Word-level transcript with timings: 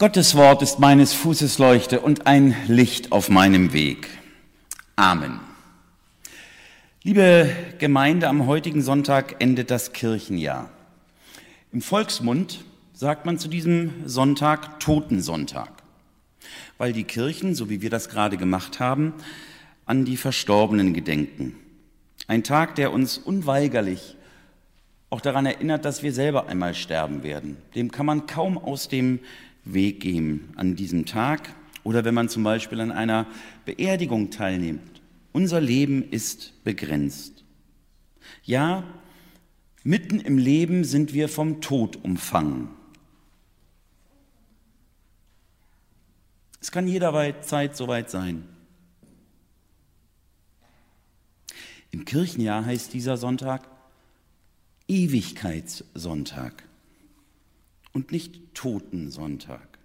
Gottes 0.00 0.36
Wort 0.36 0.62
ist 0.62 0.78
meines 0.78 1.12
Fußes 1.12 1.58
Leuchte 1.58 1.98
und 1.98 2.28
ein 2.28 2.54
Licht 2.68 3.10
auf 3.10 3.30
meinem 3.30 3.72
Weg. 3.72 4.06
Amen. 4.94 5.40
Liebe 7.02 7.50
Gemeinde, 7.80 8.28
am 8.28 8.46
heutigen 8.46 8.80
Sonntag 8.80 9.34
endet 9.40 9.72
das 9.72 9.92
Kirchenjahr. 9.92 10.70
Im 11.72 11.82
Volksmund 11.82 12.64
sagt 12.92 13.26
man 13.26 13.40
zu 13.40 13.48
diesem 13.48 13.90
Sonntag 14.06 14.78
Totensonntag, 14.78 15.82
weil 16.76 16.92
die 16.92 17.02
Kirchen, 17.02 17.56
so 17.56 17.68
wie 17.68 17.82
wir 17.82 17.90
das 17.90 18.08
gerade 18.08 18.36
gemacht 18.36 18.78
haben, 18.78 19.14
an 19.84 20.04
die 20.04 20.16
Verstorbenen 20.16 20.94
gedenken. 20.94 21.56
Ein 22.28 22.44
Tag, 22.44 22.76
der 22.76 22.92
uns 22.92 23.18
unweigerlich 23.18 24.14
auch 25.10 25.20
daran 25.20 25.46
erinnert, 25.46 25.84
dass 25.84 26.04
wir 26.04 26.12
selber 26.12 26.46
einmal 26.46 26.74
sterben 26.74 27.24
werden. 27.24 27.56
Dem 27.74 27.90
kann 27.90 28.06
man 28.06 28.26
kaum 28.26 28.58
aus 28.58 28.88
dem 28.88 29.18
Weg 29.72 30.00
gehen 30.00 30.52
an 30.56 30.76
diesem 30.76 31.06
Tag 31.06 31.54
oder 31.84 32.04
wenn 32.04 32.14
man 32.14 32.28
zum 32.28 32.42
Beispiel 32.42 32.80
an 32.80 32.92
einer 32.92 33.26
Beerdigung 33.64 34.30
teilnimmt. 34.30 35.00
Unser 35.32 35.60
Leben 35.60 36.02
ist 36.10 36.64
begrenzt. 36.64 37.44
Ja, 38.42 38.84
mitten 39.84 40.20
im 40.20 40.38
Leben 40.38 40.84
sind 40.84 41.14
wir 41.14 41.28
vom 41.28 41.60
Tod 41.60 41.96
umfangen. 41.96 42.68
Es 46.60 46.70
kann 46.70 46.88
jederzeit 46.88 47.76
soweit 47.76 48.10
sein. 48.10 48.44
Im 51.90 52.04
Kirchenjahr 52.04 52.66
heißt 52.66 52.92
dieser 52.92 53.16
Sonntag 53.16 53.68
Ewigkeitssonntag 54.88 56.67
und 57.98 58.12
nicht 58.12 58.54
Totensonntag. 58.54 59.76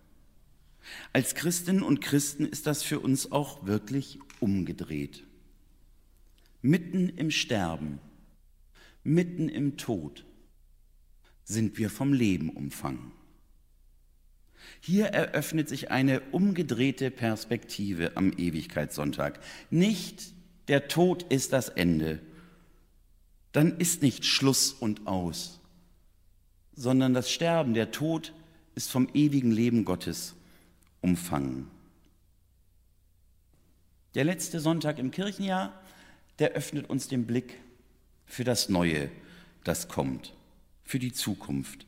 Als 1.13 1.33
Christinnen 1.33 1.81
und 1.81 1.99
Christen 1.99 2.45
ist 2.45 2.67
das 2.67 2.83
für 2.83 2.99
uns 2.99 3.31
auch 3.31 3.65
wirklich 3.65 4.19
umgedreht. 4.39 5.23
Mitten 6.61 7.09
im 7.09 7.31
Sterben, 7.31 7.97
mitten 9.03 9.49
im 9.49 9.77
Tod 9.77 10.25
sind 11.43 11.79
wir 11.79 11.89
vom 11.89 12.13
Leben 12.13 12.51
umfangen. 12.51 13.13
Hier 14.79 15.07
eröffnet 15.07 15.67
sich 15.67 15.89
eine 15.89 16.21
umgedrehte 16.29 17.09
Perspektive 17.09 18.15
am 18.15 18.31
Ewigkeitssonntag. 18.37 19.39
Nicht 19.71 20.35
der 20.67 20.87
Tod 20.87 21.23
ist 21.33 21.51
das 21.51 21.67
Ende, 21.67 22.19
dann 23.53 23.79
ist 23.79 24.03
nicht 24.03 24.23
Schluss 24.23 24.71
und 24.71 25.07
aus, 25.07 25.62
sondern 26.75 27.13
das 27.13 27.31
Sterben, 27.31 27.73
der 27.73 27.91
Tod 27.91 28.33
ist 28.75 28.89
vom 28.89 29.07
ewigen 29.13 29.51
Leben 29.51 29.85
Gottes 29.85 30.35
umfangen. 31.01 31.69
Der 34.15 34.23
letzte 34.23 34.59
Sonntag 34.59 34.99
im 34.99 35.11
Kirchenjahr, 35.11 35.73
der 36.39 36.51
öffnet 36.51 36.89
uns 36.89 37.07
den 37.07 37.25
Blick 37.25 37.59
für 38.25 38.43
das 38.43 38.69
Neue, 38.69 39.09
das 39.63 39.87
kommt, 39.87 40.33
für 40.83 40.99
die 40.99 41.13
Zukunft. 41.13 41.85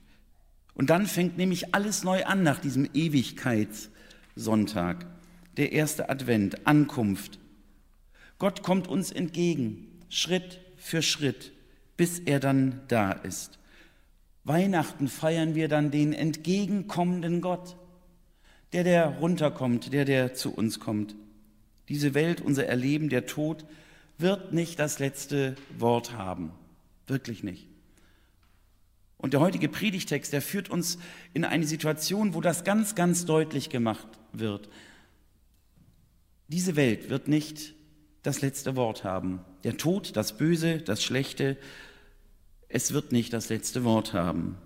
Und 0.74 0.90
dann 0.90 1.08
fängt 1.08 1.38
nämlich 1.38 1.74
alles 1.74 2.04
neu 2.04 2.26
an 2.26 2.44
nach 2.44 2.60
diesem 2.60 2.90
Ewigkeitssonntag, 2.94 5.06
der 5.58 5.72
erste 5.72 6.10
Advent, 6.10 6.68
Ankunft. 6.68 7.40
Gott 8.40 8.62
kommt 8.62 8.88
uns 8.88 9.12
entgegen, 9.12 9.88
Schritt 10.10 10.60
für 10.78 11.02
Schritt, 11.02 11.54
bis 11.96 12.20
er 12.20 12.40
dann 12.40 12.82
da 12.88 13.12
ist. 13.12 13.58
Weihnachten 14.46 15.08
feiern 15.08 15.56
wir 15.56 15.68
dann 15.68 15.90
den 15.92 16.14
entgegenkommenden 16.14 17.42
Gott, 17.42 17.76
der, 18.74 18.84
der 18.84 19.08
runterkommt, 19.18 19.92
der, 19.92 20.06
der 20.06 20.36
zu 20.36 20.54
uns 20.54 20.80
kommt. 20.80 21.16
Diese 21.90 22.14
Welt, 22.14 22.42
unser 22.42 22.68
Erleben, 22.68 23.10
der 23.10 23.26
Tod, 23.26 23.66
wird 24.18 24.54
nicht 24.54 24.80
das 24.80 25.00
letzte 25.00 25.56
Wort 25.78 26.14
haben. 26.14 26.52
Wirklich 27.08 27.44
nicht. 27.44 27.68
Und 29.18 29.34
der 29.34 29.40
heutige 29.40 29.68
Predigtext, 29.68 30.32
der 30.32 30.42
führt 30.42 30.70
uns 30.70 31.00
in 31.34 31.44
eine 31.44 31.66
Situation, 31.66 32.36
wo 32.36 32.42
das 32.42 32.64
ganz, 32.64 32.94
ganz 32.94 33.26
deutlich 33.26 33.72
gemacht 33.72 34.08
wird. 34.32 34.70
Diese 36.48 36.76
Welt 36.76 37.10
wird 37.10 37.28
nicht 37.28 37.74
das 38.22 38.42
letzte 38.42 38.76
Wort 38.76 39.04
haben. 39.04 39.42
Der 39.64 39.78
Tod, 39.78 40.16
das 40.16 40.38
Böse, 40.38 40.78
das 40.78 41.04
Schlechte, 41.04 41.58
es 42.70 42.94
wird 42.94 43.12
nicht 43.12 43.34
das 43.34 43.50
letzte 43.50 43.84
Wort 43.84 44.14
haben. 44.14 44.58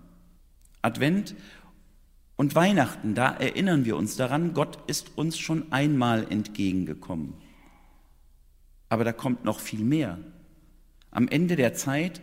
Advent 0.81 1.35
und 2.35 2.55
Weihnachten, 2.55 3.15
da 3.15 3.31
erinnern 3.31 3.85
wir 3.85 3.97
uns 3.97 4.15
daran, 4.15 4.53
Gott 4.53 4.79
ist 4.89 5.17
uns 5.17 5.37
schon 5.37 5.71
einmal 5.71 6.31
entgegengekommen. 6.31 7.33
Aber 8.87 9.03
da 9.03 9.11
kommt 9.11 9.43
noch 9.43 9.59
viel 9.59 9.83
mehr. 9.83 10.17
Am 11.11 11.27
Ende 11.27 11.55
der 11.55 11.73
Zeit 11.73 12.21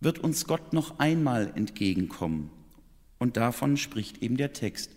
wird 0.00 0.18
uns 0.18 0.46
Gott 0.46 0.72
noch 0.72 0.98
einmal 0.98 1.52
entgegenkommen. 1.54 2.50
Und 3.18 3.36
davon 3.36 3.76
spricht 3.76 4.22
eben 4.22 4.36
der 4.36 4.52
Text, 4.52 4.90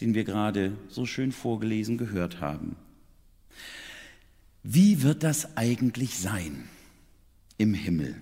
den 0.00 0.14
wir 0.14 0.24
gerade 0.24 0.76
so 0.88 1.04
schön 1.04 1.32
vorgelesen 1.32 1.98
gehört 1.98 2.40
haben. 2.40 2.76
Wie 4.62 5.02
wird 5.02 5.22
das 5.22 5.56
eigentlich 5.56 6.18
sein 6.18 6.68
im 7.58 7.74
Himmel? 7.74 8.20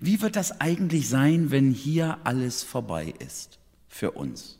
Wie 0.00 0.20
wird 0.20 0.36
das 0.36 0.60
eigentlich 0.60 1.08
sein, 1.08 1.50
wenn 1.50 1.70
hier 1.72 2.18
alles 2.24 2.62
vorbei 2.62 3.14
ist 3.18 3.58
für 3.88 4.12
uns? 4.12 4.58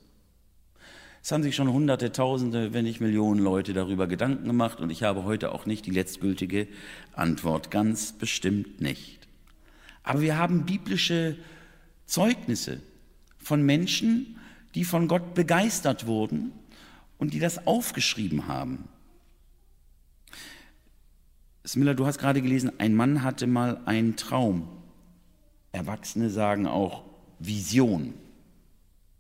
Es 1.23 1.33
haben 1.33 1.43
sich 1.43 1.57
schon 1.57 1.73
Hunderte, 1.73 2.13
Tausende, 2.13 2.73
wenn 2.73 2.85
nicht 2.85 3.01
Millionen 3.01 3.41
Leute 3.41 3.75
darüber 3.75 4.07
Gedanken 4.07 4.47
gemacht 4.47 4.81
und 4.81 4.91
ich 4.91 5.03
habe 5.03 5.25
heute 5.25 5.53
auch 5.53 5.67
nicht 5.67 5.85
die 5.85 5.91
letztgültige 5.91 6.69
Antwort, 7.13 7.71
ganz 7.71 8.13
bestimmt 8.13 8.81
nicht. 8.81 9.29
Aber 10.03 10.23
wir 10.23 10.39
haben 10.39 10.65
biblische 10.65 11.37
Zeugnisse 12.07 12.81
von 13.39 13.63
Menschen, 13.63 14.39
die 14.75 14.85
von 14.85 15.07
Gott 15.07 15.35
begeistert 15.35 16.07
wurden 16.07 16.53
und 17.19 17.35
die 17.35 17.41
das 17.41 17.67
aufgeschrieben 17.67 18.49
haben. 18.49 18.89
Smiller, 21.67 21.95
du 21.95 22.07
hast 22.07 22.19
gerade 22.19 22.41
gelesen, 22.41 22.73
ein 22.79 22.95
Mann 22.95 23.23
hatte 23.23 23.47
mal 23.47 23.83
einen 23.85 24.17
Traum 24.17 24.78
Erwachsene 25.73 26.31
sagen 26.31 26.67
auch 26.67 27.05
Vision. 27.39 28.15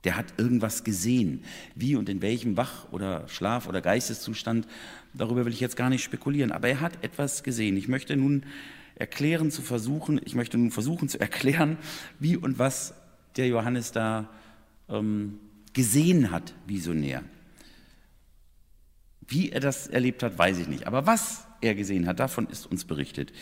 Der 0.05 0.17
hat 0.17 0.35
irgendwas 0.39 0.85
gesehen. 0.85 1.43
Wie 1.75 1.97
und 1.97 2.09
in 2.09 2.23
welchem 2.23 2.57
Wach- 2.57 2.91
oder 2.93 3.29
Schlaf- 3.29 3.69
oder 3.69 3.81
Geisteszustand, 3.81 4.67
darüber 5.13 5.45
will 5.45 5.53
ich 5.53 5.61
jetzt 5.61 5.77
gar 5.77 5.91
nicht 5.91 6.05
spekulieren. 6.05 6.53
Aber 6.53 6.69
er 6.69 6.81
hat 6.81 7.05
etwas 7.05 7.43
gesehen. 7.43 7.77
Ich 7.77 7.89
möchte 7.89 8.17
nun 8.17 8.45
erklären 8.95 9.51
zu 9.51 9.63
versuchen, 9.63 10.21
ich 10.25 10.35
möchte 10.35 10.59
nun 10.59 10.71
versuchen 10.71 11.09
zu 11.09 11.21
erklären, 11.21 11.79
wie 12.19 12.37
und 12.37 12.59
was 12.59 12.95
der 13.37 13.49
Johannes 13.49 13.93
da 13.93 14.29
ähm, 14.89 15.39
gesehen 15.73 16.31
hat, 16.31 16.55
visionär. 16.67 17.23
Wie 19.27 19.51
er 19.51 19.61
das 19.61 19.87
erlebt 19.87 20.23
hat, 20.23 20.39
weiß 20.39 20.59
ich 20.59 20.69
nicht. 20.69 20.87
Aber 20.87 21.07
was 21.07 21.47
er 21.61 21.75
gesehen 21.75 22.07
hat, 22.07 22.19
davon 22.19 22.49
ist 22.49 22.67
uns 22.67 22.85
berichtet. 22.85 23.33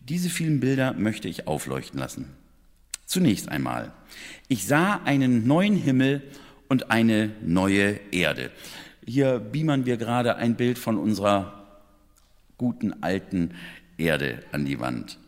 Diese 0.00 0.28
vielen 0.28 0.60
Bilder 0.60 0.92
möchte 0.92 1.28
ich 1.28 1.46
aufleuchten 1.46 1.98
lassen. 1.98 2.26
Zunächst 3.10 3.48
einmal, 3.48 3.90
ich 4.46 4.68
sah 4.68 5.00
einen 5.04 5.44
neuen 5.44 5.74
Himmel 5.74 6.22
und 6.68 6.92
eine 6.92 7.32
neue 7.42 7.98
Erde. 8.12 8.52
Hier 9.04 9.40
beamern 9.40 9.84
wir 9.84 9.96
gerade 9.96 10.36
ein 10.36 10.54
Bild 10.54 10.78
von 10.78 10.96
unserer 10.96 11.80
guten 12.56 13.02
alten 13.02 13.50
Erde 13.98 14.44
an 14.52 14.64
die 14.64 14.78
Wand. 14.78 15.18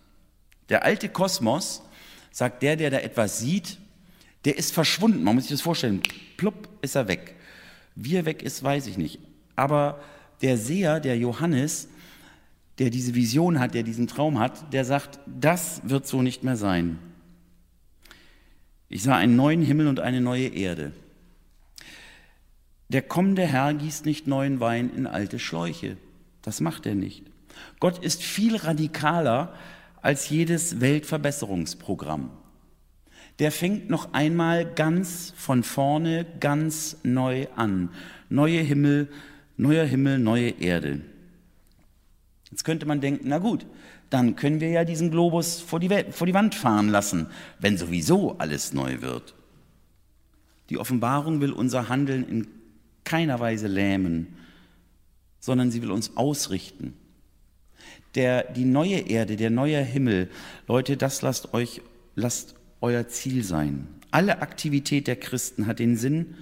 Der 0.68 0.84
alte 0.84 1.08
Kosmos, 1.08 1.82
sagt 2.30 2.62
der, 2.62 2.76
der 2.76 2.90
da 2.90 2.98
etwas 2.98 3.40
sieht, 3.40 3.78
der 4.44 4.56
ist 4.56 4.72
verschwunden. 4.72 5.24
Man 5.24 5.34
muss 5.34 5.48
sich 5.48 5.50
das 5.50 5.60
vorstellen. 5.60 6.02
Plupp 6.36 6.68
ist 6.82 6.94
er 6.94 7.08
weg. 7.08 7.34
Wie 7.96 8.14
er 8.14 8.26
weg 8.26 8.44
ist, 8.44 8.62
weiß 8.62 8.86
ich 8.86 8.96
nicht. 8.96 9.18
Aber 9.56 10.00
der 10.40 10.56
Seher, 10.56 11.00
der 11.00 11.18
Johannes, 11.18 11.88
der 12.78 12.90
diese 12.90 13.16
Vision 13.16 13.58
hat, 13.58 13.74
der 13.74 13.82
diesen 13.82 14.06
Traum 14.06 14.38
hat, 14.38 14.72
der 14.72 14.84
sagt, 14.84 15.18
das 15.26 15.80
wird 15.82 16.06
so 16.06 16.22
nicht 16.22 16.44
mehr 16.44 16.56
sein. 16.56 17.00
Ich 18.92 19.04
sah 19.04 19.16
einen 19.16 19.36
neuen 19.36 19.62
Himmel 19.62 19.88
und 19.88 20.00
eine 20.00 20.20
neue 20.20 20.48
Erde. 20.48 20.92
Der 22.90 23.00
kommende 23.00 23.46
Herr 23.46 23.72
gießt 23.72 24.04
nicht 24.04 24.26
neuen 24.26 24.60
Wein 24.60 24.90
in 24.94 25.06
alte 25.06 25.38
Schläuche. 25.38 25.96
Das 26.42 26.60
macht 26.60 26.84
er 26.84 26.94
nicht. 26.94 27.22
Gott 27.80 28.04
ist 28.04 28.22
viel 28.22 28.54
radikaler 28.54 29.54
als 30.02 30.28
jedes 30.28 30.82
Weltverbesserungsprogramm. 30.82 32.28
Der 33.38 33.50
fängt 33.50 33.88
noch 33.88 34.12
einmal 34.12 34.66
ganz 34.66 35.32
von 35.38 35.62
vorne, 35.62 36.26
ganz 36.38 36.98
neu 37.02 37.46
an. 37.56 37.88
Neue 38.28 38.60
Himmel, 38.60 39.08
neuer 39.56 39.86
Himmel, 39.86 40.18
neue 40.18 40.50
Erde. 40.60 41.00
Jetzt 42.50 42.64
könnte 42.64 42.84
man 42.84 43.00
denken, 43.00 43.26
na 43.26 43.38
gut, 43.38 43.64
dann 44.12 44.36
können 44.36 44.60
wir 44.60 44.68
ja 44.68 44.84
diesen 44.84 45.10
Globus 45.10 45.60
vor 45.60 45.80
die, 45.80 45.88
vor 46.10 46.26
die 46.26 46.34
Wand 46.34 46.54
fahren 46.54 46.90
lassen, 46.90 47.28
wenn 47.58 47.78
sowieso 47.78 48.36
alles 48.36 48.74
neu 48.74 49.00
wird. 49.00 49.34
Die 50.68 50.76
Offenbarung 50.76 51.40
will 51.40 51.52
unser 51.52 51.88
Handeln 51.88 52.28
in 52.28 52.46
keiner 53.04 53.40
Weise 53.40 53.68
lähmen, 53.68 54.36
sondern 55.40 55.70
sie 55.70 55.80
will 55.80 55.90
uns 55.90 56.16
ausrichten. 56.16 56.94
Der, 58.14 58.52
die 58.52 58.66
neue 58.66 58.98
Erde, 58.98 59.36
der 59.36 59.50
neue 59.50 59.80
Himmel, 59.80 60.28
Leute, 60.68 60.98
das 60.98 61.22
lasst 61.22 61.54
euch, 61.54 61.80
lasst 62.14 62.54
euer 62.82 63.08
Ziel 63.08 63.42
sein. 63.42 63.88
Alle 64.10 64.42
Aktivität 64.42 65.06
der 65.06 65.16
Christen 65.16 65.66
hat 65.66 65.78
den 65.78 65.96
Sinn, 65.96 66.34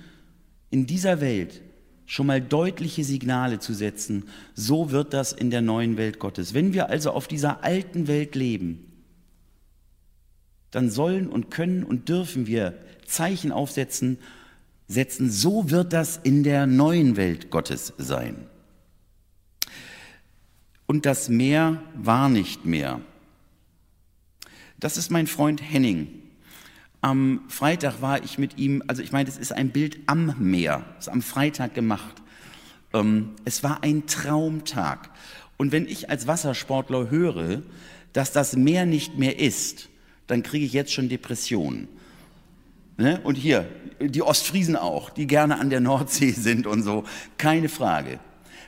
in 0.71 0.87
dieser 0.87 1.21
Welt 1.21 1.63
schon 2.11 2.27
mal 2.27 2.41
deutliche 2.41 3.05
Signale 3.05 3.61
zu 3.61 3.73
setzen. 3.73 4.25
So 4.57 4.91
wird 4.91 5.13
das 5.13 5.33
in 5.33 5.53
der 5.53 5.61
neuen 5.61 5.97
Welt 5.97 6.19
Gottes. 6.19 6.55
Wenn 6.55 6.73
wir 6.73 6.91
also 6.91 7.13
auf 7.13 7.29
dieser 7.29 7.63
alten 7.63 8.09
Welt 8.09 8.35
leben, 8.35 8.85
dann 10.73 10.91
sollen 10.91 11.29
und 11.29 11.53
können 11.53 11.85
und 11.85 12.09
dürfen 12.09 12.49
wir 12.49 12.77
Zeichen 13.07 13.53
aufsetzen, 13.53 14.19
setzen, 14.89 15.31
so 15.31 15.71
wird 15.71 15.93
das 15.93 16.17
in 16.17 16.43
der 16.43 16.67
neuen 16.67 17.15
Welt 17.15 17.49
Gottes 17.53 17.93
sein. 17.97 18.45
Und 20.89 21.07
das 21.07 21.29
Meer 21.29 21.81
war 21.95 22.29
nicht 22.29 22.67
mehr. 22.67 23.01
Das 24.81 24.97
ist 24.97 25.13
mein 25.13 25.29
Freund 25.29 25.63
Henning. 25.63 26.09
Am 27.01 27.43
Freitag 27.49 28.03
war 28.03 28.23
ich 28.23 28.39
mit 28.39 28.59
ihm, 28.59 28.83
also 28.87 29.03
ich 29.03 29.13
meine, 29.13 29.25
das 29.25 29.39
ist 29.39 29.53
ein 29.53 29.71
Bild 29.71 29.99
am 30.07 30.35
Meer, 30.39 30.85
das 30.97 31.07
ist 31.07 31.13
am 31.13 31.23
Freitag 31.23 31.75
gemacht. 31.75 32.23
Ähm, 32.93 33.31
es 33.45 33.63
war 33.63 33.83
ein 33.83 34.07
Traumtag. 34.07 35.11
Und 35.57 35.73
wenn 35.73 35.87
ich 35.87 36.11
als 36.11 36.27
Wassersportler 36.27 37.11
höre, 37.11 37.63
dass 38.13 38.33
das 38.33 38.57
Meer 38.57 38.87
nicht 38.87 39.19
mehr 39.19 39.39
ist, 39.39 39.89
dann 40.27 40.43
kriege 40.43 40.65
ich 40.65 40.73
jetzt 40.73 40.93
schon 40.93 41.09
Depressionen. 41.09 41.89
Ne? 42.97 43.21
Und 43.25 43.37
hier, 43.37 43.67
die 44.01 44.23
Ostfriesen 44.23 44.77
auch, 44.77 45.11
die 45.11 45.27
gerne 45.27 45.59
an 45.59 45.71
der 45.71 45.81
Nordsee 45.81 46.31
sind 46.37 46.67
und 46.67 46.83
so, 46.83 47.05
keine 47.39 47.69
Frage. 47.69 48.21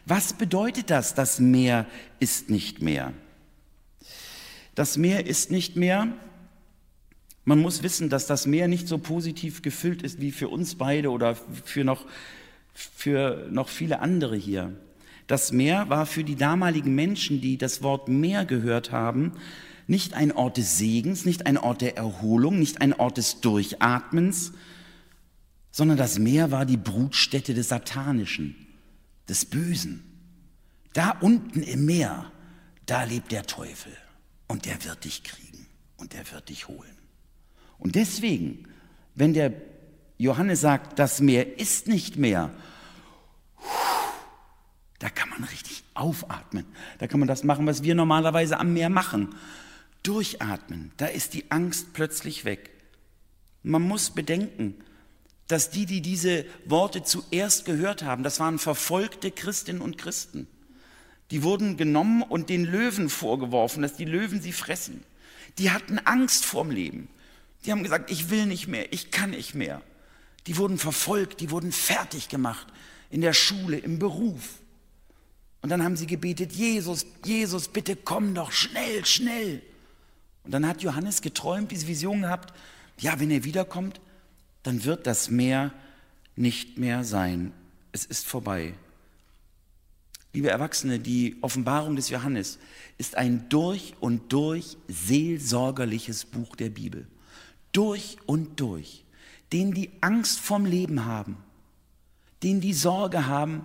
Was 0.07 0.33
bedeutet 0.33 0.91
das, 0.91 1.15
das 1.15 1.39
Meer 1.39 1.87
ist 2.19 2.51
nicht 2.51 2.83
mehr? 2.83 3.13
Das 4.75 4.97
Meer 4.97 5.27
ist 5.27 5.51
nicht 5.51 5.77
mehr. 5.77 6.09
Man 7.45 7.59
muss 7.59 7.83
wissen, 7.83 8.09
dass 8.09 8.27
das 8.27 8.47
Meer 8.47 8.69
nicht 8.69 8.87
so 8.87 8.99
positiv 8.99 9.63
gefüllt 9.63 10.03
ist 10.03 10.21
wie 10.21 10.31
für 10.31 10.49
uns 10.49 10.77
beide 10.77 11.11
oder 11.11 11.35
für 11.65 11.85
noch, 11.85 12.07
für 12.73 13.49
noch 13.51 13.69
viele 13.69 14.01
andere 14.01 14.37
hier. 14.37 14.77
Das 15.27 15.51
Meer 15.51 15.89
war 15.89 16.07
für 16.07 16.25
die 16.25 16.37
damaligen 16.37 16.95
Menschen, 16.95 17.41
die 17.41 17.59
das 17.59 17.83
Wort 17.83 18.09
Meer 18.09 18.45
gehört 18.45 18.93
haben, 18.93 19.33
nicht 19.87 20.15
ein 20.15 20.31
Ort 20.31 20.57
des 20.57 20.79
Segens, 20.79 21.25
nicht 21.25 21.47
ein 21.47 21.59
Ort 21.59 21.81
der 21.81 21.97
Erholung, 21.97 22.59
nicht 22.59 22.81
ein 22.81 22.93
Ort 22.93 23.17
des 23.17 23.41
Durchatmens, 23.41 24.53
sondern 25.73 25.97
das 25.97 26.19
Meer 26.19 26.51
war 26.51 26.65
die 26.65 26.77
Brutstätte 26.77 27.55
des 27.55 27.69
Satanischen, 27.69 28.55
des 29.29 29.47
Bösen. 29.47 30.05
Da 30.93 31.11
unten 31.21 31.63
im 31.63 31.87
Meer, 31.87 32.31
da 32.87 33.05
lebt 33.05 33.33
der 33.33 33.45
Teufel 33.45 33.93
und 34.47 34.67
der 34.67 34.85
wird 34.85 35.05
dich 35.05 35.25
kriegen 35.25 35.67
und 35.97 36.13
der 36.13 36.31
wird 36.31 36.49
dich 36.49 36.69
holen. 36.69 37.02
Und 37.83 37.97
deswegen, 37.97 38.69
wenn 39.17 39.35
der 39.35 39.53
Johannes 40.17 40.61
sagt, 40.61 41.01
das 41.01 41.21
Meer 41.21 41.59
ist 41.59 41.89
nicht 41.89 42.17
mehr, 42.17 42.51
da 45.01 45.11
kann 45.11 45.29
man 45.31 45.43
richtig 45.43 45.83
aufatmen. 45.95 46.65
Da 47.01 47.09
kann 47.09 47.19
man 47.19 47.27
das 47.27 47.43
machen, 47.43 47.67
was 47.67 47.83
wir 47.83 47.97
normalerweise 47.97 48.61
am 48.61 48.73
Meer 48.73 48.89
machen. 48.89 49.35
Durchatmen, 50.05 50.93
da 50.97 51.07
ist 51.07 51.35
die 51.35 51.51
Angst 51.51 51.93
plötzlich 51.93 52.45
weg. 52.45 52.71
Man 53.65 53.83
muss 53.83 54.11
bedenken, 54.11 54.77
dass 55.49 55.71
die, 55.71 55.85
die 55.85 56.03
diese 56.03 56.45
Worte 56.65 57.03
zuerst 57.03 57.65
gehört 57.65 58.05
haben, 58.05 58.23
das 58.23 58.39
waren 58.39 58.61
verfolgte 58.61 59.33
Christinnen 59.33 59.83
und 59.83 59.99
Christen. 59.99 60.47
Die 61.33 61.43
wurden 61.43 61.77
genommen 61.77 62.23
und 62.23 62.49
den 62.49 62.65
Löwen 62.65 63.09
vorgeworfen, 63.09 63.83
dass 63.83 63.97
die 63.97 64.05
Löwen 64.05 64.41
sie 64.41 64.53
fressen. 64.53 65.03
Die 65.59 65.73
hatten 65.73 65.99
Angst 65.99 66.45
vorm 66.45 66.71
Leben. 66.71 67.09
Die 67.65 67.73
haben 67.73 67.83
gesagt, 67.83 68.11
ich 68.11 68.31
will 68.31 68.47
nicht 68.47 68.67
mehr, 68.67 68.93
ich 68.93 69.11
kann 69.11 69.31
nicht 69.31 69.55
mehr. 69.55 69.83
Die 70.47 70.57
wurden 70.57 70.79
verfolgt, 70.79 71.41
die 71.41 71.51
wurden 71.51 71.73
fertig 71.73 72.29
gemacht 72.29 72.67
in 73.11 73.21
der 73.21 73.33
Schule, 73.33 73.79
im 73.79 73.99
Beruf. 73.99 74.59
Und 75.61 75.69
dann 75.69 75.85
haben 75.85 75.97
sie 75.97 76.07
gebetet, 76.07 76.53
Jesus, 76.53 77.07
Jesus, 77.25 77.69
bitte 77.69 77.95
komm 77.95 78.35
doch 78.35 78.51
schnell, 78.51 79.05
schnell. 79.05 79.63
Und 80.43 80.53
dann 80.53 80.67
hat 80.67 80.83
Johannes 80.83 81.23
geträumt, 81.23 81.71
diese 81.71 81.87
Vision 81.87 82.23
gehabt, 82.23 82.53
ja, 82.99 83.21
wenn 83.21 83.31
er 83.31 83.45
wiederkommt, 83.45 84.01
dann 84.65 84.85
wird 84.85 85.07
das 85.07 85.31
Meer 85.31 85.73
nicht 86.35 86.79
mehr 86.79 87.05
sein. 87.05 87.53
Es 87.93 88.05
ist 88.05 88.27
vorbei. 88.27 88.75
Liebe 90.33 90.49
Erwachsene, 90.49 90.99
die 90.99 91.37
Offenbarung 91.43 91.95
des 91.95 92.09
Johannes 92.09 92.59
ist 92.97 93.17
ein 93.17 93.49
durch 93.51 93.95
und 94.01 94.33
durch 94.33 94.79
seelsorgerliches 94.89 96.25
Buch 96.25 96.57
der 96.57 96.71
Bibel. 96.71 97.07
Durch 97.73 98.19
und 98.27 98.61
durch. 98.61 99.05
Denen, 99.53 99.75
die 99.75 99.91
Angst 100.01 100.41
vom 100.41 100.65
Leben 100.65 101.05
haben, 101.05 101.37
denen, 102.43 102.61
die 102.61 102.75
Sorge 102.75 103.27
haben, 103.27 103.65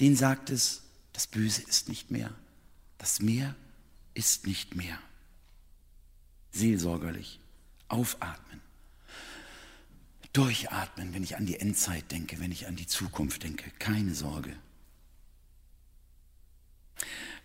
denen 0.00 0.16
sagt 0.16 0.50
es, 0.50 0.82
das 1.12 1.26
Böse 1.26 1.62
ist 1.62 1.88
nicht 1.88 2.10
mehr. 2.10 2.32
Das 2.98 3.20
Meer 3.20 3.54
ist 4.14 4.46
nicht 4.46 4.74
mehr 4.74 4.98
seelsorgerlich. 6.52 7.40
Aufatmen. 7.88 8.60
Durchatmen, 10.32 11.12
wenn 11.12 11.22
ich 11.22 11.36
an 11.36 11.44
die 11.44 11.58
Endzeit 11.58 12.10
denke, 12.10 12.40
wenn 12.40 12.52
ich 12.52 12.66
an 12.66 12.76
die 12.76 12.86
Zukunft 12.86 13.42
denke. 13.42 13.70
Keine 13.78 14.14
Sorge. 14.14 14.54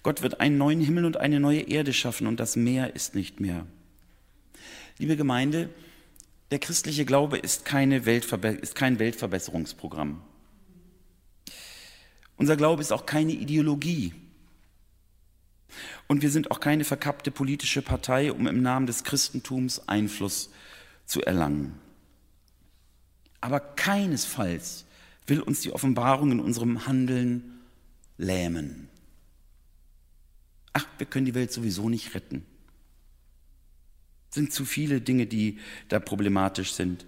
Gott 0.03 0.21
wird 0.21 0.39
einen 0.39 0.57
neuen 0.57 0.79
Himmel 0.79 1.03
und 1.03 1.17
eine 1.17 1.39
neue 1.39 1.61
Erde 1.61 1.91
schaffen 1.91 2.27
und 2.27 2.39
das 2.39 2.55
Meer 2.55 2.95
ist 2.95 3.15
nicht 3.15 3.39
mehr. 3.41 3.65
Liebe 4.99 5.17
Gemeinde, 5.17 5.69
der 6.51 6.59
christliche 6.59 7.05
Glaube 7.05 7.37
ist, 7.37 7.65
keine 7.65 8.05
Weltverbe 8.05 8.49
ist 8.49 8.75
kein 8.75 8.99
Weltverbesserungsprogramm. 8.99 10.21
Unser 12.37 12.55
Glaube 12.55 12.81
ist 12.81 12.93
auch 12.93 13.05
keine 13.05 13.33
Ideologie. 13.33 14.13
Und 16.07 16.21
wir 16.21 16.31
sind 16.31 16.51
auch 16.51 16.59
keine 16.59 16.85
verkappte 16.85 17.31
politische 17.31 17.81
Partei, 17.81 18.31
um 18.31 18.47
im 18.47 18.61
Namen 18.61 18.87
des 18.87 19.03
Christentums 19.03 19.87
Einfluss 19.89 20.51
zu 21.05 21.21
erlangen. 21.21 21.79
Aber 23.41 23.59
keinesfalls 23.59 24.85
will 25.25 25.41
uns 25.41 25.61
die 25.61 25.73
Offenbarung 25.73 26.31
in 26.31 26.39
unserem 26.39 26.87
Handeln 26.87 27.59
lähmen. 28.17 28.87
Ach, 30.73 30.85
wir 30.97 31.07
können 31.07 31.25
die 31.25 31.35
Welt 31.35 31.51
sowieso 31.51 31.89
nicht 31.89 32.13
retten. 32.15 32.45
Sind 34.37 34.53
zu 34.53 34.65
viele 34.65 35.01
Dinge, 35.01 35.25
die 35.25 35.57
da 35.89 35.99
problematisch 35.99 36.73
sind. 36.73 37.07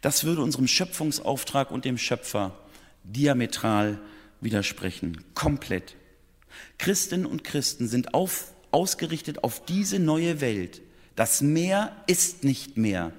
Das 0.00 0.24
würde 0.24 0.42
unserem 0.42 0.66
Schöpfungsauftrag 0.66 1.70
und 1.70 1.84
dem 1.84 1.96
Schöpfer 1.96 2.58
diametral 3.04 4.00
widersprechen, 4.40 5.22
komplett. 5.34 5.94
Christinnen 6.78 7.24
und 7.24 7.44
Christen 7.44 7.86
sind 7.86 8.14
auf, 8.14 8.52
ausgerichtet 8.72 9.44
auf 9.44 9.64
diese 9.64 10.00
neue 10.00 10.40
Welt. 10.40 10.82
Das 11.14 11.40
Meer 11.40 11.94
ist 12.08 12.42
nicht 12.42 12.76
mehr. 12.76 13.12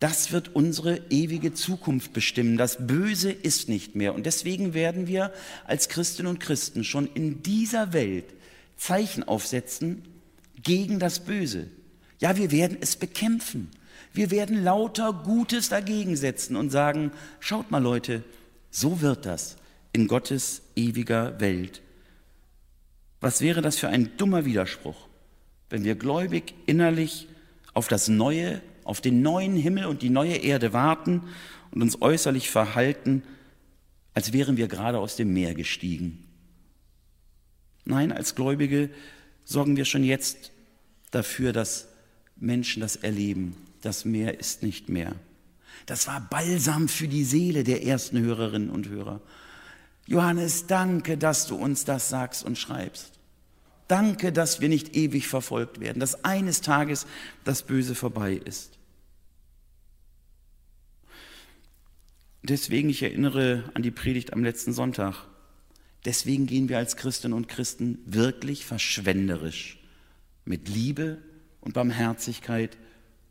Das 0.00 0.32
wird 0.32 0.56
unsere 0.56 1.02
ewige 1.08 1.54
Zukunft 1.54 2.12
bestimmen. 2.12 2.56
Das 2.56 2.84
Böse 2.88 3.30
ist 3.30 3.68
nicht 3.68 3.94
mehr. 3.94 4.12
Und 4.12 4.26
deswegen 4.26 4.74
werden 4.74 5.06
wir 5.06 5.32
als 5.66 5.88
Christinnen 5.88 6.30
und 6.30 6.40
Christen 6.40 6.82
schon 6.82 7.06
in 7.14 7.44
dieser 7.44 7.92
Welt 7.92 8.24
Zeichen 8.76 9.22
aufsetzen 9.22 10.02
gegen 10.66 10.98
das 10.98 11.20
Böse. 11.20 11.68
Ja, 12.18 12.36
wir 12.36 12.50
werden 12.50 12.76
es 12.80 12.96
bekämpfen. 12.96 13.70
Wir 14.12 14.32
werden 14.32 14.64
lauter 14.64 15.12
Gutes 15.12 15.68
dagegen 15.68 16.16
setzen 16.16 16.56
und 16.56 16.70
sagen, 16.70 17.12
schaut 17.38 17.70
mal 17.70 17.82
Leute, 17.82 18.24
so 18.70 19.00
wird 19.00 19.26
das 19.26 19.56
in 19.92 20.08
Gottes 20.08 20.62
ewiger 20.74 21.38
Welt. 21.38 21.82
Was 23.20 23.40
wäre 23.40 23.62
das 23.62 23.78
für 23.78 23.88
ein 23.88 24.16
dummer 24.16 24.44
Widerspruch, 24.44 25.06
wenn 25.70 25.84
wir 25.84 25.94
gläubig 25.94 26.54
innerlich 26.66 27.28
auf 27.72 27.86
das 27.86 28.08
Neue, 28.08 28.60
auf 28.82 29.00
den 29.00 29.22
neuen 29.22 29.54
Himmel 29.54 29.86
und 29.86 30.02
die 30.02 30.10
neue 30.10 30.36
Erde 30.36 30.72
warten 30.72 31.22
und 31.70 31.80
uns 31.80 32.02
äußerlich 32.02 32.50
verhalten, 32.50 33.22
als 34.14 34.32
wären 34.32 34.56
wir 34.56 34.66
gerade 34.66 34.98
aus 34.98 35.14
dem 35.14 35.32
Meer 35.32 35.54
gestiegen. 35.54 36.26
Nein, 37.84 38.10
als 38.10 38.34
Gläubige 38.34 38.90
sorgen 39.44 39.76
wir 39.76 39.84
schon 39.84 40.02
jetzt 40.02 40.50
dafür, 41.16 41.52
dass 41.52 41.88
Menschen 42.36 42.80
das 42.80 42.96
erleben. 42.96 43.56
Das 43.80 44.04
Meer 44.04 44.38
ist 44.38 44.62
nicht 44.62 44.88
mehr. 44.88 45.14
Das 45.86 46.06
war 46.06 46.20
Balsam 46.20 46.88
für 46.88 47.08
die 47.08 47.24
Seele 47.24 47.64
der 47.64 47.84
ersten 47.84 48.18
Hörerinnen 48.18 48.70
und 48.70 48.88
Hörer. 48.88 49.20
Johannes, 50.06 50.66
danke, 50.66 51.16
dass 51.16 51.46
du 51.46 51.56
uns 51.56 51.84
das 51.84 52.08
sagst 52.08 52.44
und 52.44 52.58
schreibst. 52.58 53.12
Danke, 53.88 54.32
dass 54.32 54.60
wir 54.60 54.68
nicht 54.68 54.96
ewig 54.96 55.28
verfolgt 55.28 55.80
werden, 55.80 56.00
dass 56.00 56.24
eines 56.24 56.60
Tages 56.60 57.06
das 57.44 57.62
Böse 57.62 57.94
vorbei 57.94 58.34
ist. 58.34 58.72
Deswegen, 62.42 62.88
ich 62.88 63.02
erinnere 63.02 63.64
an 63.74 63.82
die 63.82 63.90
Predigt 63.90 64.32
am 64.32 64.44
letzten 64.44 64.72
Sonntag, 64.72 65.24
deswegen 66.04 66.46
gehen 66.46 66.68
wir 66.68 66.78
als 66.78 66.96
Christinnen 66.96 67.36
und 67.36 67.48
Christen 67.48 67.98
wirklich 68.06 68.64
verschwenderisch 68.64 69.78
mit 70.46 70.68
Liebe 70.68 71.18
und 71.60 71.74
Barmherzigkeit 71.74 72.78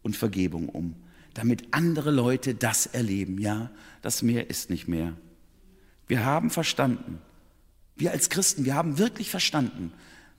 und 0.03 0.15
Vergebung 0.15 0.69
um, 0.69 0.95
damit 1.33 1.63
andere 1.71 2.11
Leute 2.11 2.53
das 2.53 2.85
erleben. 2.85 3.39
Ja, 3.39 3.71
das 4.03 4.21
Meer 4.21 4.49
ist 4.51 4.69
nicht 4.69 4.87
mehr. 4.87 5.13
Wir 6.05 6.23
haben 6.23 6.51
verstanden, 6.51 7.19
wir 7.95 8.11
als 8.11 8.29
Christen, 8.29 8.65
wir 8.65 8.75
haben 8.75 8.99
wirklich 8.99 9.31
verstanden, 9.31 9.91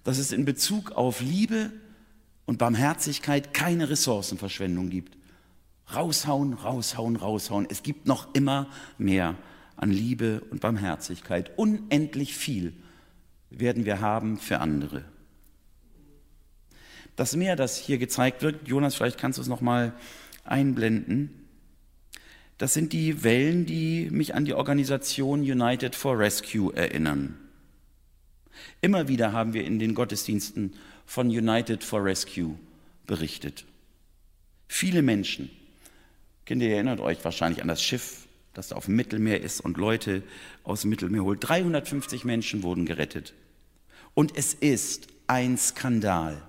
dass 0.04 0.18
es 0.18 0.30
in 0.30 0.45
Bezug 0.45 0.92
auf 0.92 1.21
Liebe 1.21 1.73
und 2.45 2.59
Barmherzigkeit 2.59 3.52
keine 3.52 3.88
Ressourcenverschwendung 3.88 4.90
gibt. 4.90 5.16
Raushauen, 5.95 6.52
raushauen, 6.52 7.16
raushauen. 7.16 7.66
Es 7.71 7.83
gibt 7.83 8.06
noch 8.06 8.35
immer 8.35 8.68
mehr 8.99 9.37
an 9.76 9.90
Liebe 9.90 10.42
und 10.50 10.61
Barmherzigkeit. 10.61 11.56
Unendlich 11.56 12.37
viel 12.37 12.73
werden 13.50 13.85
wir 13.85 14.00
haben 14.00 14.38
für 14.38 14.61
andere. 14.61 15.04
Das 17.16 17.35
Meer, 17.35 17.56
das 17.56 17.78
hier 17.78 17.99
gezeigt 17.99 18.42
wird, 18.42 18.68
Jonas, 18.68 18.94
vielleicht 18.94 19.18
kannst 19.18 19.38
du 19.38 19.42
es 19.42 19.49
noch 19.49 19.62
mal 19.62 19.94
einblenden. 20.44 21.46
Das 22.58 22.75
sind 22.75 22.92
die 22.92 23.23
Wellen, 23.25 23.66
die 23.66 24.08
mich 24.11 24.35
an 24.35 24.44
die 24.44 24.54
Organisation 24.54 25.40
United 25.40 25.94
for 25.94 26.18
Rescue 26.18 26.75
erinnern. 26.75 27.37
Immer 28.80 29.08
wieder 29.08 29.32
haben 29.32 29.52
wir 29.52 29.64
in 29.64 29.78
den 29.78 29.94
Gottesdiensten 29.94 30.75
von 31.04 31.28
United 31.28 31.85
for 31.85 32.04
Rescue 32.04 32.58
berichtet. 33.06 33.64
Viele 34.68 35.02
Menschen, 35.02 35.50
Kinder, 36.44 36.66
ihr 36.66 36.75
erinnert 36.75 37.00
euch 37.00 37.25
wahrscheinlich 37.25 37.62
an 37.62 37.68
das 37.68 37.82
Schiff, 37.82 38.26
das 38.54 38.68
da 38.68 38.76
auf 38.76 38.87
dem 38.87 38.96
Mittelmeer 38.96 39.40
ist 39.40 39.61
und 39.61 39.76
Leute 39.76 40.23
aus 40.64 40.82
dem 40.82 40.90
Mittelmeer 40.90 41.25
holt. 41.25 41.46
350 41.46 42.25
Menschen 42.25 42.62
wurden 42.62 42.87
gerettet. 42.87 43.35
Und 44.14 44.37
es 44.37 44.54
ist 44.54 45.08
ein 45.26 45.58
Skandal. 45.58 46.40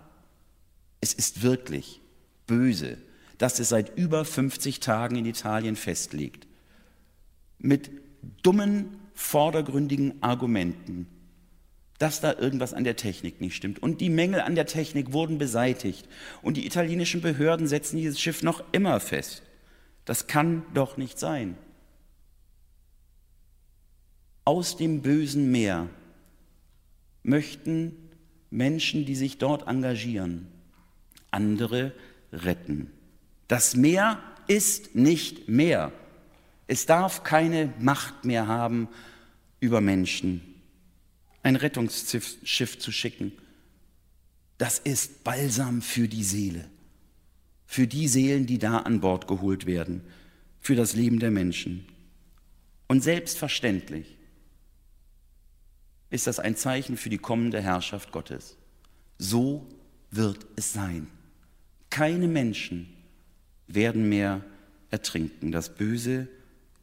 Es 1.02 1.14
ist 1.14 1.42
wirklich 1.44 2.02
böse, 2.48 2.98
dass 3.38 3.60
es 3.60 3.70
seit 3.70 3.98
über 3.98 4.26
50 4.26 4.80
Tagen 4.80 5.16
in 5.16 5.26
Italien 5.26 5.76
festlegt. 5.76 6.48
Mit 7.60 7.92
dummen, 8.44 8.98
vordergründigen 9.14 10.22
Argumenten, 10.22 11.08
dass 11.98 12.22
da 12.22 12.34
irgendwas 12.34 12.74
an 12.74 12.84
der 12.84 12.96
Technik 12.96 13.42
nicht 13.42 13.56
stimmt. 13.56 13.82
Und 13.82 14.02
die 14.02 14.10
Mängel 14.10 14.42
an 14.42 14.56
der 14.56 14.68
Technik 14.68 15.14
wurden 15.14 15.38
beseitigt. 15.38 16.08
Und 16.42 16.58
die 16.58 16.66
italienischen 16.66 17.22
Behörden 17.22 17.68
setzen 17.68 17.98
dieses 17.98 18.20
Schiff 18.20 18.44
noch 18.44 18.64
immer 18.72 19.00
fest. 19.00 19.44
Das 20.06 20.28
kann 20.28 20.64
doch 20.74 20.98
nicht 20.98 21.20
sein. 21.20 21.58
Aus 24.46 24.78
dem 24.78 25.02
bösen 25.02 25.52
Meer 25.52 25.90
möchten 27.24 27.94
Menschen, 28.50 29.06
die 29.06 29.16
sich 29.16 29.40
dort 29.40 29.68
engagieren, 29.68 30.48
andere 31.32 31.94
retten. 32.32 32.92
Das 33.48 33.76
Meer 33.76 34.22
ist 34.48 34.96
nicht 34.96 35.48
mehr. 35.48 35.92
Es 36.68 36.86
darf 36.86 37.24
keine 37.24 37.74
Macht 37.80 38.26
mehr 38.26 38.48
haben 38.48 38.90
über 39.60 39.82
Menschen. 39.82 40.42
Ein 41.44 41.56
Rettungsschiff 41.56 42.80
zu 42.80 42.92
schicken, 42.92 43.32
das 44.58 44.80
ist 44.80 45.24
Balsam 45.24 45.82
für 45.82 46.08
die 46.08 46.24
Seele 46.24 46.66
für 47.68 47.86
die 47.86 48.08
Seelen, 48.08 48.48
die 48.48 48.58
da 48.58 48.80
an 48.80 49.02
Bord 49.02 49.28
geholt 49.28 49.66
werden, 49.66 50.02
für 50.60 50.76
das 50.76 50.96
Leben 50.96 51.20
der 51.20 51.32
Menschen. 51.32 51.86
Und 52.88 53.04
selbstverständlich 53.04 54.18
ist 56.10 56.26
das 56.26 56.40
ein 56.40 56.56
Zeichen 56.56 56.96
für 56.96 57.10
die 57.10 57.18
kommende 57.18 57.62
Herrschaft 57.62 58.14
Gottes. 58.14 58.58
So 59.20 59.68
wird 60.10 60.48
es 60.56 60.72
sein. 60.72 61.08
Keine 61.98 62.28
Menschen 62.28 62.94
werden 63.66 64.08
mehr 64.08 64.46
ertrinken. 64.92 65.52
Das 65.52 65.74
Böse 65.74 66.28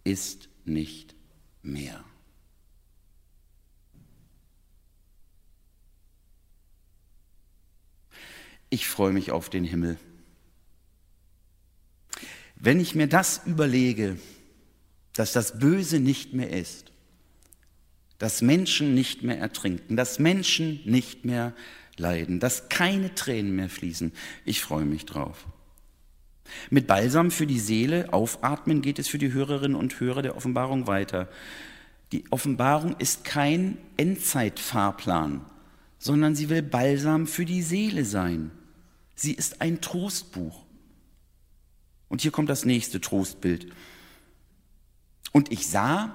ist 0.02 0.48
nicht 0.64 1.14
mehr. 1.62 2.04
Ich 8.70 8.88
freue 8.88 9.12
mich 9.12 9.30
auf 9.30 9.48
den 9.48 9.62
Himmel. 9.62 9.98
Wenn 12.56 12.80
ich 12.80 12.96
mir 12.96 13.06
das 13.06 13.42
überlege, 13.46 14.18
dass 15.12 15.32
das 15.32 15.60
Böse 15.60 16.00
nicht 16.00 16.32
mehr 16.32 16.50
ist, 16.50 16.90
dass 18.18 18.42
Menschen 18.42 18.96
nicht 18.96 19.22
mehr 19.22 19.38
ertrinken, 19.38 19.94
dass 19.96 20.18
Menschen 20.18 20.80
nicht 20.84 21.24
mehr 21.24 21.54
leiden, 21.98 22.40
dass 22.40 22.68
keine 22.68 23.14
Tränen 23.14 23.54
mehr 23.56 23.68
fließen, 23.68 24.12
ich 24.44 24.60
freue 24.60 24.84
mich 24.84 25.06
drauf. 25.06 25.46
Mit 26.70 26.86
Balsam 26.86 27.30
für 27.30 27.46
die 27.46 27.58
Seele 27.58 28.12
aufatmen 28.12 28.82
geht 28.82 28.98
es 28.98 29.08
für 29.08 29.18
die 29.18 29.32
Hörerinnen 29.32 29.76
und 29.76 29.98
Hörer 30.00 30.22
der 30.22 30.36
Offenbarung 30.36 30.86
weiter. 30.86 31.28
Die 32.12 32.24
Offenbarung 32.30 32.96
ist 32.98 33.24
kein 33.24 33.78
Endzeitfahrplan, 33.96 35.44
sondern 35.98 36.34
sie 36.34 36.48
will 36.48 36.62
Balsam 36.62 37.26
für 37.26 37.44
die 37.44 37.62
Seele 37.62 38.04
sein. 38.04 38.50
Sie 39.16 39.32
ist 39.32 39.60
ein 39.60 39.80
Trostbuch. 39.80 40.64
Und 42.08 42.20
hier 42.20 42.30
kommt 42.30 42.50
das 42.50 42.64
nächste 42.64 43.00
Trostbild. 43.00 43.72
Und 45.32 45.50
ich 45.50 45.66
sah, 45.66 46.14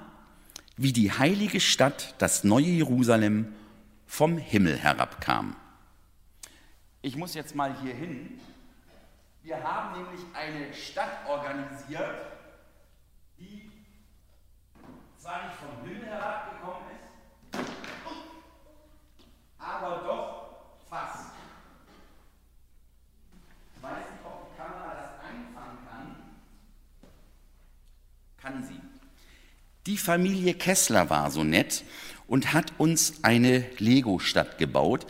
wie 0.76 0.92
die 0.92 1.12
heilige 1.12 1.60
Stadt, 1.60 2.14
das 2.18 2.44
neue 2.44 2.66
Jerusalem, 2.66 3.48
vom 4.06 4.38
Himmel 4.38 4.76
herabkam. 4.78 5.56
Ich 7.02 7.16
muss 7.16 7.34
jetzt 7.34 7.54
mal 7.54 7.74
hier 7.80 7.94
hin. 7.94 8.40
Wir 9.42 9.62
haben 9.62 10.02
nämlich 10.02 10.20
eine 10.34 10.72
Stadt 10.74 11.26
organisiert, 11.26 12.26
die 13.38 13.70
zwar 15.16 15.46
nicht 15.46 15.56
vom 15.56 15.88
Himmel 15.88 16.06
herabgekommen 16.06 16.90
ist, 16.90 17.70
aber 19.58 20.02
doch 20.04 20.88
fast. 20.88 21.30
kann 28.40 28.64
sie. 28.64 28.80
Die 29.86 29.96
Familie 29.96 30.54
Kessler 30.54 31.10
war 31.10 31.30
so 31.30 31.44
nett 31.44 31.84
und 32.26 32.52
hat 32.52 32.72
uns 32.78 33.22
eine 33.22 33.64
Lego-Stadt 33.78 34.58
gebaut. 34.58 35.06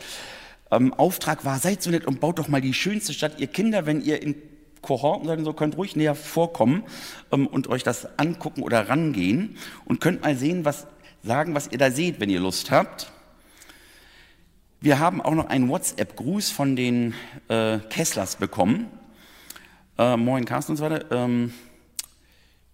Ähm, 0.71 0.93
Auftrag 0.93 1.45
war, 1.45 1.59
seid 1.59 1.83
so 1.83 1.91
nett 1.91 2.05
und 2.05 2.19
baut 2.19 2.39
doch 2.39 2.47
mal 2.47 2.61
die 2.61 2.73
schönste 2.73 3.13
Stadt. 3.13 3.39
Ihr 3.39 3.47
Kinder, 3.47 3.85
wenn 3.85 4.01
ihr 4.01 4.21
in 4.21 4.35
Kohorten 4.81 5.27
seid 5.27 5.39
und 5.39 5.45
so, 5.45 5.53
könnt 5.53 5.77
ruhig 5.77 5.95
näher 5.95 6.15
vorkommen 6.15 6.83
ähm, 7.31 7.47
und 7.47 7.67
euch 7.67 7.83
das 7.83 8.17
angucken 8.17 8.63
oder 8.63 8.89
rangehen 8.89 9.57
und 9.85 10.01
könnt 10.01 10.21
mal 10.21 10.35
sehen, 10.35 10.65
was 10.65 10.87
sagen, 11.23 11.53
was 11.53 11.71
ihr 11.71 11.77
da 11.77 11.91
seht, 11.91 12.19
wenn 12.19 12.29
ihr 12.29 12.39
Lust 12.39 12.71
habt. 12.71 13.11
Wir 14.79 14.97
haben 14.97 15.21
auch 15.21 15.35
noch 15.35 15.45
einen 15.45 15.69
WhatsApp-Gruß 15.69 16.49
von 16.49 16.75
den 16.75 17.13
äh, 17.49 17.77
Kesslers 17.89 18.37
bekommen. 18.37 18.87
Äh, 19.99 20.17
moin 20.17 20.45
Carsten 20.45 20.71
und 20.71 20.77
so 20.77 20.85
weiter. 20.85 21.05
Ähm, 21.11 21.53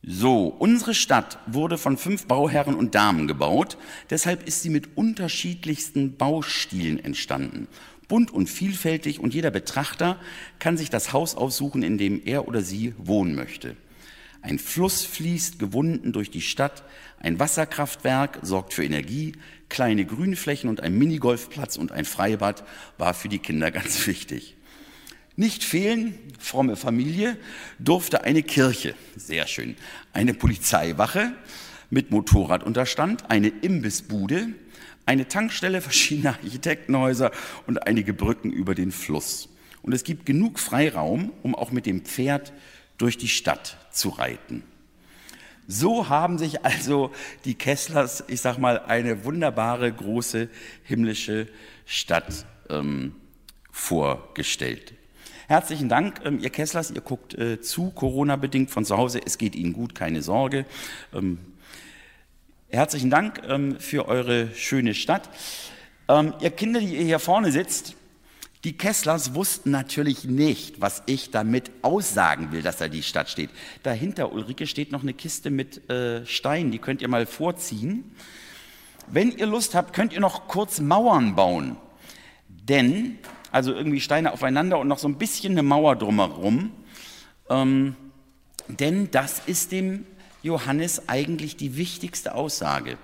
so, 0.10 0.48
unsere 0.48 0.94
Stadt 0.94 1.38
wurde 1.48 1.78
von 1.78 1.98
fünf 1.98 2.28
Bauherren 2.28 2.76
und 2.76 2.96
Damen 2.96 3.28
gebaut, 3.28 3.78
deshalb 4.10 4.48
ist 4.48 4.62
sie 4.62 4.70
mit 4.70 4.96
unterschiedlichsten 4.96 6.16
Baustilen 6.16 6.98
entstanden. 6.98 7.68
Bunt 8.08 8.32
und 8.32 8.50
vielfältig 8.50 9.20
und 9.20 9.34
jeder 9.34 9.52
Betrachter 9.52 10.18
kann 10.60 10.78
sich 10.78 10.90
das 10.90 11.12
Haus 11.12 11.36
aussuchen, 11.36 11.84
in 11.84 11.98
dem 11.98 12.22
er 12.24 12.48
oder 12.48 12.62
sie 12.62 12.94
wohnen 12.98 13.36
möchte. 13.36 13.76
Ein 14.42 14.60
Fluss 14.60 15.04
fließt 15.04 15.60
gewunden 15.60 16.14
durch 16.14 16.32
die 16.32 16.40
Stadt, 16.40 16.86
ein 17.20 17.38
Wasserkraftwerk 17.38 18.40
sorgt 18.44 18.74
für 18.74 18.86
Energie, 18.86 19.34
kleine 19.68 20.06
Grünflächen 20.06 20.70
und 20.70 20.80
ein 20.80 20.98
Minigolfplatz 20.98 21.76
und 21.76 21.92
ein 21.92 22.06
Freibad 22.06 22.64
war 22.98 23.14
für 23.14 23.28
die 23.28 23.40
Kinder 23.40 23.72
ganz 23.72 24.08
wichtig. 24.08 24.57
Nicht 25.40 25.64
fehlen, 25.64 26.18
fromme 26.40 26.76
Familie, 26.76 27.38
durfte 27.78 28.24
eine 28.24 28.42
Kirche, 28.42 28.96
sehr 29.16 29.46
schön, 29.46 29.76
eine 30.12 30.34
Polizeiwache 30.34 31.32
mit 31.92 32.10
Motorradunterstand, 32.10 33.30
eine 33.30 33.50
Imbissbude, 33.50 34.48
eine 35.06 35.28
Tankstelle, 35.28 35.82
verschiedene 35.82 36.30
Architektenhäuser 36.30 37.30
und 37.68 37.86
einige 37.86 38.14
Brücken 38.14 38.52
über 38.52 38.74
den 38.74 38.92
Fluss. 38.92 39.50
Und 39.84 39.94
es 39.94 40.04
gibt 40.04 40.26
genug 40.26 40.58
Freiraum, 40.58 41.32
um 41.44 41.54
auch 41.54 41.72
mit 41.72 41.86
dem 41.86 42.02
Pferd 42.02 42.52
durch 42.98 43.20
die 43.20 43.30
Stadt 43.30 43.78
zu 43.92 44.10
reiten. 44.10 44.64
So 45.68 46.10
haben 46.10 46.40
sich 46.40 46.66
also 46.66 47.12
die 47.46 47.54
Kesslers, 47.54 48.24
ich 48.28 48.42
sag 48.42 48.58
mal, 48.58 48.80
eine 48.80 49.24
wunderbare 49.24 49.94
große 49.94 50.50
himmlische 50.82 51.48
Stadt 51.86 52.48
ähm, 52.72 53.14
vorgestellt. 53.72 54.97
Herzlichen 55.50 55.88
Dank, 55.88 56.20
ähm, 56.26 56.40
ihr 56.40 56.50
Kesslers, 56.50 56.92
ihr 56.92 57.00
guckt 57.00 57.34
äh, 57.34 57.62
zu, 57.62 57.92
Corona-bedingt 57.92 58.70
von 58.70 58.84
zu 58.84 58.98
Hause. 58.98 59.22
Es 59.26 59.38
geht 59.38 59.56
Ihnen 59.56 59.72
gut, 59.72 59.96
keine 59.96 60.22
Sorge. 60.22 60.66
Ähm, 61.14 61.38
herzlichen 62.68 63.10
Dank 63.10 63.42
ähm, 63.48 63.80
für 63.80 64.10
eure 64.10 64.54
schöne 64.56 64.94
Stadt. 64.94 65.30
Ähm, 66.10 66.34
ihr 66.42 66.50
Kinder, 66.50 66.82
die 66.82 66.98
ihr 66.98 67.06
hier 67.06 67.20
vorne 67.20 67.54
sitzt, 67.54 67.96
die 68.66 68.76
Kesslers 68.76 69.36
wussten 69.36 69.72
natürlich 69.72 70.26
nicht, 70.26 70.82
was 70.82 71.02
ich 71.06 71.32
damit 71.32 71.72
aussagen 71.82 72.52
will, 72.52 72.62
dass 72.62 72.76
da 72.76 72.90
die 72.90 73.02
Stadt 73.02 73.30
steht. 73.30 73.50
Dahinter, 73.84 74.34
Ulrike, 74.34 74.68
steht 74.68 74.92
noch 74.92 75.04
eine 75.04 75.14
Kiste 75.14 75.50
mit 75.50 75.90
äh, 75.90 76.26
Steinen, 76.26 76.72
die 76.72 76.80
könnt 76.80 77.02
ihr 77.02 77.08
mal 77.08 77.26
vorziehen. 77.26 78.12
Wenn 79.10 79.32
ihr 79.32 79.46
Lust 79.46 79.76
habt, 79.76 79.94
könnt 79.94 80.12
ihr 80.12 80.20
noch 80.20 80.50
kurz 80.50 80.82
Mauern 80.82 81.36
bauen. 81.36 81.78
Denn, 82.50 83.20
also 83.52 83.74
irgendwie 83.74 84.02
Steine 84.02 84.34
aufeinander 84.34 84.80
und 84.80 84.88
noch 84.88 85.00
so 85.00 85.08
ein 85.08 85.18
bisschen 85.18 85.54
eine 85.54 85.64
Mauer 85.64 85.96
drumherum. 85.96 86.72
Ähm, 87.50 87.96
denn 88.68 89.10
das 89.12 89.42
ist 89.46 89.72
dem 89.72 90.06
Johannes 90.44 91.08
eigentlich 91.10 91.56
die 91.56 91.78
wichtigste 91.78 92.36
Aussage. 92.36 92.98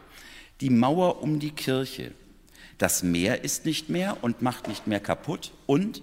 Die 0.61 0.69
Mauer 0.69 1.21
um 1.21 1.39
die 1.39 1.51
Kirche. 1.51 2.11
Das 2.77 3.03
Meer 3.03 3.43
ist 3.43 3.65
nicht 3.65 3.89
mehr 3.89 4.17
und 4.21 4.41
macht 4.41 4.67
nicht 4.67 4.87
mehr 4.87 4.99
kaputt 4.99 5.51
und 5.65 6.01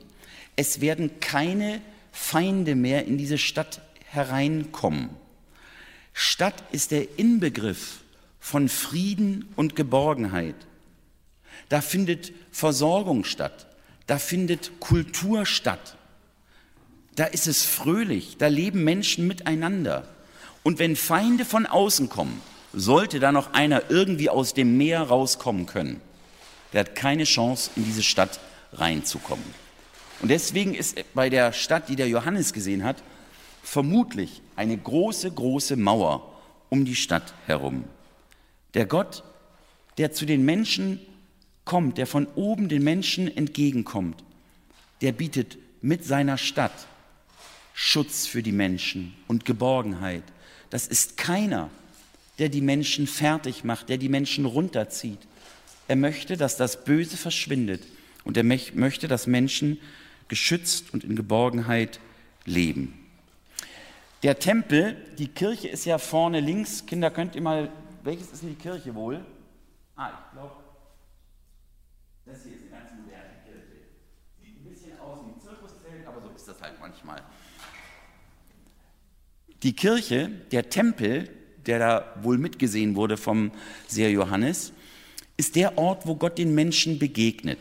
es 0.57 0.81
werden 0.81 1.21
keine 1.21 1.81
Feinde 2.13 2.75
mehr 2.75 3.07
in 3.07 3.19
diese 3.19 3.39
Stadt 3.39 3.81
hereinkommen. 4.05 5.11
Stadt 6.13 6.63
ist 6.73 6.91
der 6.91 7.19
Inbegriff 7.19 8.01
von 8.41 8.69
Frieden 8.69 9.49
und 9.57 9.77
Geborgenheit. 9.77 10.57
Da 11.69 11.81
findet 11.81 12.33
Versorgung 12.51 13.25
statt, 13.25 13.67
da 14.11 14.19
findet 14.19 14.81
Kultur 14.81 15.47
statt, 15.47 15.97
da 17.17 17.25
ist 17.25 17.47
es 17.47 17.65
fröhlich, 17.65 18.37
da 18.39 18.49
leben 18.49 18.85
Menschen 18.85 19.27
miteinander. 19.27 20.09
Und 20.63 20.79
wenn 20.79 20.97
Feinde 20.97 21.45
von 21.45 21.67
außen 21.67 22.09
kommen, 22.09 22.41
sollte 22.73 23.21
da 23.21 23.33
noch 23.33 23.53
einer 23.53 23.91
irgendwie 23.91 24.29
aus 24.29 24.55
dem 24.55 24.77
Meer 24.77 25.03
rauskommen 25.03 25.67
können 25.67 26.01
der 26.73 26.81
hat 26.81 26.95
keine 26.95 27.25
Chance, 27.25 27.71
in 27.77 27.85
diese 27.85 28.03
Stadt 28.03 28.41
reinzukommen. 28.73 29.45
Und 30.23 30.31
deswegen 30.31 30.75
ist 30.75 30.99
bei 31.15 31.31
der 31.31 31.53
Stadt, 31.53 31.89
die 31.89 31.97
der 31.97 32.09
Johannes 32.09 32.53
gesehen 32.53 32.85
hat, 32.85 33.03
vermutlich 33.63 34.43
eine 34.57 34.77
große, 34.77 35.31
große 35.31 35.77
Mauer 35.77 36.33
um 36.69 36.85
die 36.85 36.95
Stadt 36.95 37.35
herum. 37.47 37.85
Der 38.75 38.87
Gott, 38.87 39.25
der 39.99 40.13
zu 40.13 40.27
den 40.27 40.45
Menschen 40.45 41.01
kommt, 41.71 41.99
der 41.99 42.09
von 42.09 42.27
oben 42.35 42.69
den 42.69 42.83
Menschen 42.83 43.29
entgegenkommt, 43.37 44.25
der 45.03 45.13
bietet 45.13 45.57
mit 45.81 46.05
seiner 46.05 46.37
Stadt 46.37 46.89
Schutz 47.75 48.27
für 48.27 48.43
die 48.43 48.51
Menschen 48.51 49.15
und 49.29 49.45
Geborgenheit. 49.45 50.25
Das 50.71 50.89
ist 50.89 51.17
keiner, 51.17 51.71
der 52.41 52.49
die 52.49 52.61
Menschen 52.61 53.07
fertig 53.07 53.63
macht, 53.63 53.89
der 53.89 53.99
die 53.99 54.09
Menschen 54.09 54.47
runterzieht, 54.47 55.21
er 55.87 55.95
möchte, 55.95 56.37
dass 56.37 56.57
das 56.57 56.85
Böse 56.85 57.17
verschwindet 57.17 57.85
und 58.25 58.37
er 58.37 58.43
möchte, 58.43 59.07
dass 59.07 59.29
Menschen 59.29 59.79
geschützt 60.27 60.93
und 60.93 61.05
in 61.05 61.15
Geborgenheit 61.15 62.01
leben. 62.47 62.99
Der 64.25 64.41
Tempel, 64.41 64.97
die 65.19 65.29
Kirche 65.29 65.69
ist 65.69 65.85
ja 65.85 65.99
vorne 65.99 66.41
links. 66.41 66.85
Kinder, 66.85 67.13
könnt 67.13 67.37
ihr 67.37 67.43
mal, 67.43 67.71
welches 68.03 68.33
ist 68.33 68.43
denn 68.43 68.49
die 68.49 68.61
Kirche 68.61 68.93
wohl? 68.97 69.25
Ah, 69.95 70.11
ich 70.11 70.33
glaube, 70.33 70.60
das 72.31 72.45
hier 72.45 72.53
ist 72.55 72.63
eine 72.63 72.83
ganz 72.83 72.91
moderne 73.03 73.35
Kirche. 73.45 73.91
Sieht 74.41 74.57
ein 74.61 74.71
bisschen 74.71 74.99
aus 75.01 75.19
wie 75.25 75.33
ein 75.33 75.41
Zirkuszelt, 75.41 76.07
aber 76.07 76.21
so 76.21 76.31
ist 76.35 76.47
das 76.47 76.61
halt 76.61 76.75
manchmal. 76.81 77.23
Die 79.63 79.75
Kirche, 79.75 80.31
der 80.53 80.71
Tempel, 80.71 81.29
der 81.67 81.79
da 81.79 82.15
wohl 82.23 82.39
mitgesehen 82.39 82.95
wurde 82.97 83.17
vom 83.17 83.53
Seher 83.89 84.11
Johannes, 84.11 84.73
ist 85.37 85.57
der 85.57 85.77
Ort, 85.77 86.07
wo 86.07 86.17
Gott 86.17 86.39
den 86.39 86.55
Menschen 86.55 86.99
begegnet. 86.99 87.59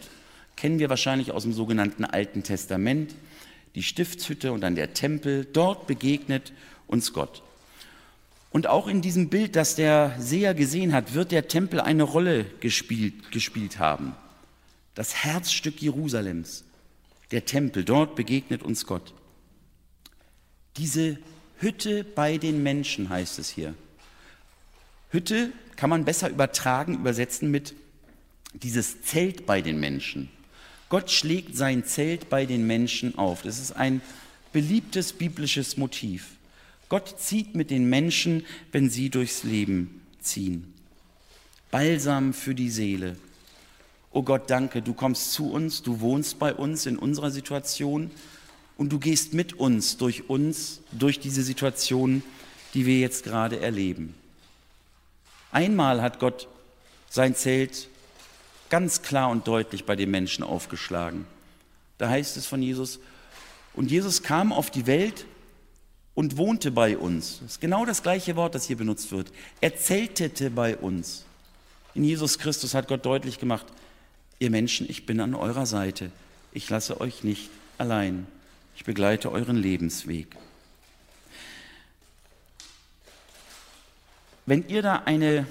Kennen 0.55 0.79
wir 0.79 0.89
wahrscheinlich 0.89 1.31
aus 1.31 1.43
dem 1.43 1.53
sogenannten 1.53 2.05
Alten 2.05 2.43
Testament. 2.43 3.15
Die 3.75 3.83
Stiftshütte 3.83 4.51
und 4.51 4.61
dann 4.61 4.75
der 4.75 4.93
Tempel. 4.93 5.45
Dort 5.45 5.87
begegnet 5.87 6.53
uns 6.87 7.13
Gott. 7.13 7.43
Und 8.51 8.67
auch 8.67 8.87
in 8.87 9.01
diesem 9.01 9.29
Bild, 9.29 9.55
das 9.55 9.75
der 9.75 10.15
Seher 10.19 10.53
gesehen 10.53 10.93
hat, 10.93 11.13
wird 11.13 11.31
der 11.31 11.47
Tempel 11.47 11.79
eine 11.79 12.03
Rolle 12.03 12.45
gespielt, 12.59 13.31
gespielt 13.31 13.79
haben. 13.79 14.15
Das 14.99 15.15
Herzstück 15.15 15.81
Jerusalems, 15.81 16.65
der 17.31 17.45
Tempel, 17.45 17.85
dort 17.85 18.17
begegnet 18.17 18.63
uns 18.63 18.85
Gott. 18.85 19.13
Diese 20.75 21.17
Hütte 21.59 22.03
bei 22.03 22.37
den 22.37 22.63
Menschen 22.63 23.07
heißt 23.07 23.39
es 23.39 23.49
hier. 23.49 23.75
Hütte 25.11 25.53
kann 25.77 25.89
man 25.89 26.03
besser 26.03 26.29
übertragen, 26.29 26.95
übersetzen 26.95 27.49
mit 27.49 27.75
dieses 28.51 29.01
Zelt 29.01 29.45
bei 29.45 29.61
den 29.61 29.79
Menschen. 29.79 30.27
Gott 30.89 31.09
schlägt 31.11 31.55
sein 31.55 31.85
Zelt 31.85 32.29
bei 32.29 32.45
den 32.45 32.67
Menschen 32.67 33.17
auf. 33.17 33.43
Das 33.43 33.57
ist 33.57 33.71
ein 33.71 34.01
beliebtes 34.51 35.13
biblisches 35.13 35.77
Motiv. 35.77 36.31
Gott 36.89 37.21
zieht 37.21 37.55
mit 37.55 37.71
den 37.71 37.89
Menschen, 37.89 38.45
wenn 38.73 38.89
sie 38.89 39.09
durchs 39.09 39.45
Leben 39.45 40.01
ziehen. 40.19 40.73
Balsam 41.71 42.33
für 42.33 42.53
die 42.53 42.69
Seele. 42.69 43.15
Oh 44.11 44.23
Gott, 44.23 44.49
danke, 44.49 44.81
du 44.81 44.93
kommst 44.93 45.33
zu 45.33 45.51
uns, 45.51 45.83
du 45.83 45.99
wohnst 45.99 46.39
bei 46.39 46.53
uns 46.53 46.85
in 46.85 46.97
unserer 46.97 47.29
Situation 47.29 48.09
und 48.77 48.89
du 48.89 48.97
gehst 48.97 49.33
mit 49.33 49.53
uns 49.53 49.97
durch 49.97 50.29
uns, 50.29 50.81
durch 50.91 51.19
diese 51.19 51.43
Situation, 51.43 52.23
die 52.73 52.85
wir 52.85 52.99
jetzt 52.99 53.23
gerade 53.23 53.59
erleben. 53.59 54.15
Einmal 55.51 56.01
hat 56.01 56.19
Gott 56.19 56.47
sein 57.09 57.35
Zelt 57.35 57.87
ganz 58.69 59.01
klar 59.01 59.29
und 59.29 59.47
deutlich 59.47 59.85
bei 59.85 59.95
den 59.95 60.11
Menschen 60.11 60.43
aufgeschlagen. 60.43 61.25
Da 61.97 62.09
heißt 62.09 62.37
es 62.37 62.45
von 62.45 62.61
Jesus, 62.61 62.99
und 63.73 63.91
Jesus 63.91 64.23
kam 64.23 64.51
auf 64.51 64.71
die 64.71 64.87
Welt 64.87 65.25
und 66.15 66.37
wohnte 66.37 66.71
bei 66.71 66.97
uns. 66.97 67.39
Das 67.41 67.51
ist 67.51 67.61
genau 67.61 67.85
das 67.85 68.03
gleiche 68.03 68.35
Wort, 68.35 68.55
das 68.55 68.65
hier 68.65 68.77
benutzt 68.77 69.11
wird. 69.11 69.31
Er 69.61 69.75
zeltete 69.77 70.49
bei 70.49 70.75
uns. 70.77 71.25
In 71.95 72.03
Jesus 72.03 72.39
Christus 72.39 72.73
hat 72.73 72.87
Gott 72.87 73.05
deutlich 73.05 73.39
gemacht, 73.39 73.65
ihr 74.39 74.49
Menschen, 74.49 74.89
ich 74.89 75.05
bin 75.05 75.19
an 75.19 75.35
eurer 75.35 75.65
Seite. 75.65 76.11
Ich 76.51 76.69
lasse 76.69 76.99
euch 76.99 77.23
nicht 77.23 77.49
allein. 77.77 78.25
Ich 78.75 78.85
begleite 78.85 79.31
euren 79.31 79.57
Lebensweg. 79.57 80.27
Wenn 84.45 84.67
ihr 84.67 84.81
da 84.81 85.03
eine 85.05 85.45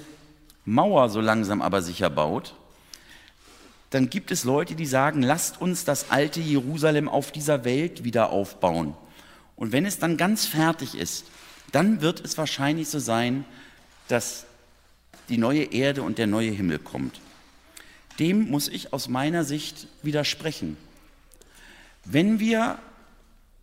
Mauer 0.65 1.09
so 1.09 1.21
langsam 1.21 1.63
aber 1.63 1.83
sicher 1.83 2.11
baut, 2.11 2.55
dann 3.91 4.11
gibt 4.11 4.31
es 4.31 4.45
Leute, 4.45 4.75
die 4.75 4.87
sagen, 4.87 5.23
lasst 5.23 5.61
uns 5.61 5.85
das 5.85 6.11
alte 6.11 6.41
Jerusalem 6.41 7.09
auf 7.09 7.31
dieser 7.31 7.65
Welt 7.65 8.05
wieder 8.05 8.31
aufbauen. 8.31 8.95
Und 9.57 9.73
wenn 9.73 9.87
es 9.87 9.99
dann 9.99 10.17
ganz 10.17 10.47
fertig 10.47 10.95
ist, 10.95 11.27
dann 11.73 12.01
wird 12.01 12.21
es 12.25 12.37
wahrscheinlich 12.39 12.89
so 12.89 12.99
sein, 12.99 13.45
dass 14.09 14.45
die 15.29 15.39
neue 15.39 15.65
Erde 15.65 16.03
und 16.03 16.19
der 16.19 16.27
neue 16.27 16.51
Himmel 16.51 16.79
kommt. 16.79 17.21
Dem 18.19 18.51
muss 18.51 18.69
ich 18.69 18.93
aus 18.93 19.09
meiner 19.09 19.45
Sicht 19.45 19.87
widersprechen. 20.03 20.77
Wenn 22.05 22.41
wir 22.41 22.79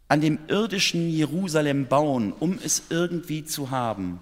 an 0.08 0.22
dem 0.22 0.40
irdischen 0.48 1.10
Jerusalem 1.10 1.88
bauen, 1.88 2.32
um 2.32 2.60
es 2.64 2.84
irgendwie 2.90 3.44
zu 3.44 3.72
haben, 3.72 4.20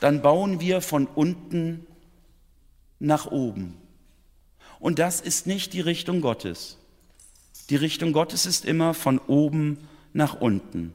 dann 0.00 0.20
bauen 0.20 0.60
wir 0.60 0.80
von 0.80 1.06
unten 1.06 1.86
nach 2.98 3.26
oben. 3.26 3.76
Und 4.80 4.98
das 4.98 5.20
ist 5.20 5.46
nicht 5.46 5.72
die 5.74 5.80
Richtung 5.80 6.20
Gottes. 6.20 6.76
Die 7.70 7.76
Richtung 7.76 8.12
Gottes 8.12 8.46
ist 8.46 8.64
immer 8.64 8.94
von 8.94 9.18
oben 9.18 9.78
nach 10.12 10.40
unten. 10.40 10.92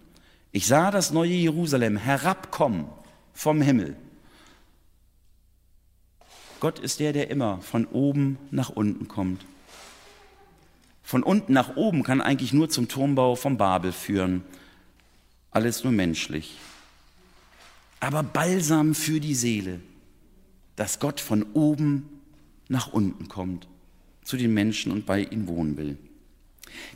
Ich 0.51 0.67
sah 0.67 0.91
das 0.91 1.11
neue 1.11 1.31
Jerusalem 1.33 1.95
herabkommen 1.97 2.87
vom 3.33 3.61
Himmel. 3.61 3.95
Gott 6.59 6.79
ist 6.79 6.99
der, 6.99 7.13
der 7.13 7.29
immer 7.29 7.61
von 7.61 7.85
oben 7.85 8.37
nach 8.51 8.69
unten 8.69 9.07
kommt. 9.07 9.45
Von 11.03 11.23
unten 11.23 11.53
nach 11.53 11.75
oben 11.75 12.03
kann 12.03 12.21
eigentlich 12.21 12.53
nur 12.53 12.69
zum 12.69 12.87
Turmbau 12.87 13.35
von 13.35 13.57
Babel 13.57 13.91
führen. 13.91 14.43
Alles 15.51 15.83
nur 15.83 15.93
menschlich 15.93 16.57
aber 17.99 18.23
Balsam 18.23 18.95
für 18.95 19.19
die 19.19 19.35
Seele, 19.35 19.79
dass 20.75 20.99
Gott 20.99 21.19
von 21.19 21.43
oben 21.53 22.21
nach 22.67 22.93
unten 22.93 23.27
kommt, 23.27 23.67
zu 24.23 24.37
den 24.37 24.53
Menschen 24.53 24.91
und 24.91 25.05
bei 25.05 25.21
ihnen 25.21 25.47
wohnen 25.47 25.77
will. 25.77 25.97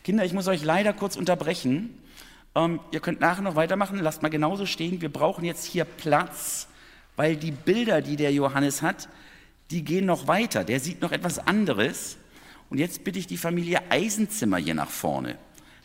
Kinder, 0.03 0.25
ich 0.25 0.33
muss 0.33 0.47
euch 0.47 0.63
leider 0.63 0.93
kurz 0.93 1.15
unterbrechen. 1.15 1.97
Ähm, 2.55 2.79
ihr 2.91 2.99
könnt 2.99 3.21
nachher 3.21 3.41
noch 3.41 3.55
weitermachen, 3.55 3.99
lasst 3.99 4.21
mal 4.21 4.29
genauso 4.29 4.65
stehen. 4.65 5.01
Wir 5.01 5.11
brauchen 5.11 5.45
jetzt 5.45 5.65
hier 5.65 5.85
Platz, 5.85 6.67
weil 7.15 7.37
die 7.37 7.51
Bilder, 7.51 8.01
die 8.01 8.17
der 8.17 8.33
Johannes 8.33 8.81
hat, 8.81 9.07
die 9.71 9.83
gehen 9.83 10.05
noch 10.05 10.27
weiter. 10.27 10.63
Der 10.63 10.79
sieht 10.79 11.01
noch 11.01 11.11
etwas 11.11 11.39
anderes. 11.39 12.17
Und 12.69 12.77
jetzt 12.77 13.03
bitte 13.03 13.19
ich 13.19 13.27
die 13.27 13.37
Familie 13.37 13.81
Eisenzimmer 13.89 14.57
hier 14.57 14.73
nach 14.73 14.89
vorne. 14.89 15.37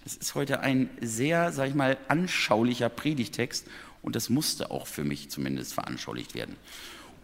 Das 0.04 0.14
ist 0.14 0.34
heute 0.34 0.60
ein 0.60 0.88
sehr, 1.00 1.52
sag 1.52 1.68
ich 1.68 1.74
mal, 1.74 1.96
anschaulicher 2.06 2.88
Predigtext 2.88 3.66
und 4.02 4.14
das 4.14 4.28
musste 4.28 4.70
auch 4.70 4.86
für 4.86 5.02
mich 5.02 5.30
zumindest 5.30 5.74
veranschaulicht 5.74 6.36
werden. 6.36 6.54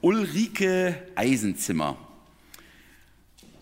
Ulrike 0.00 1.00
Eisenzimmer. 1.14 1.96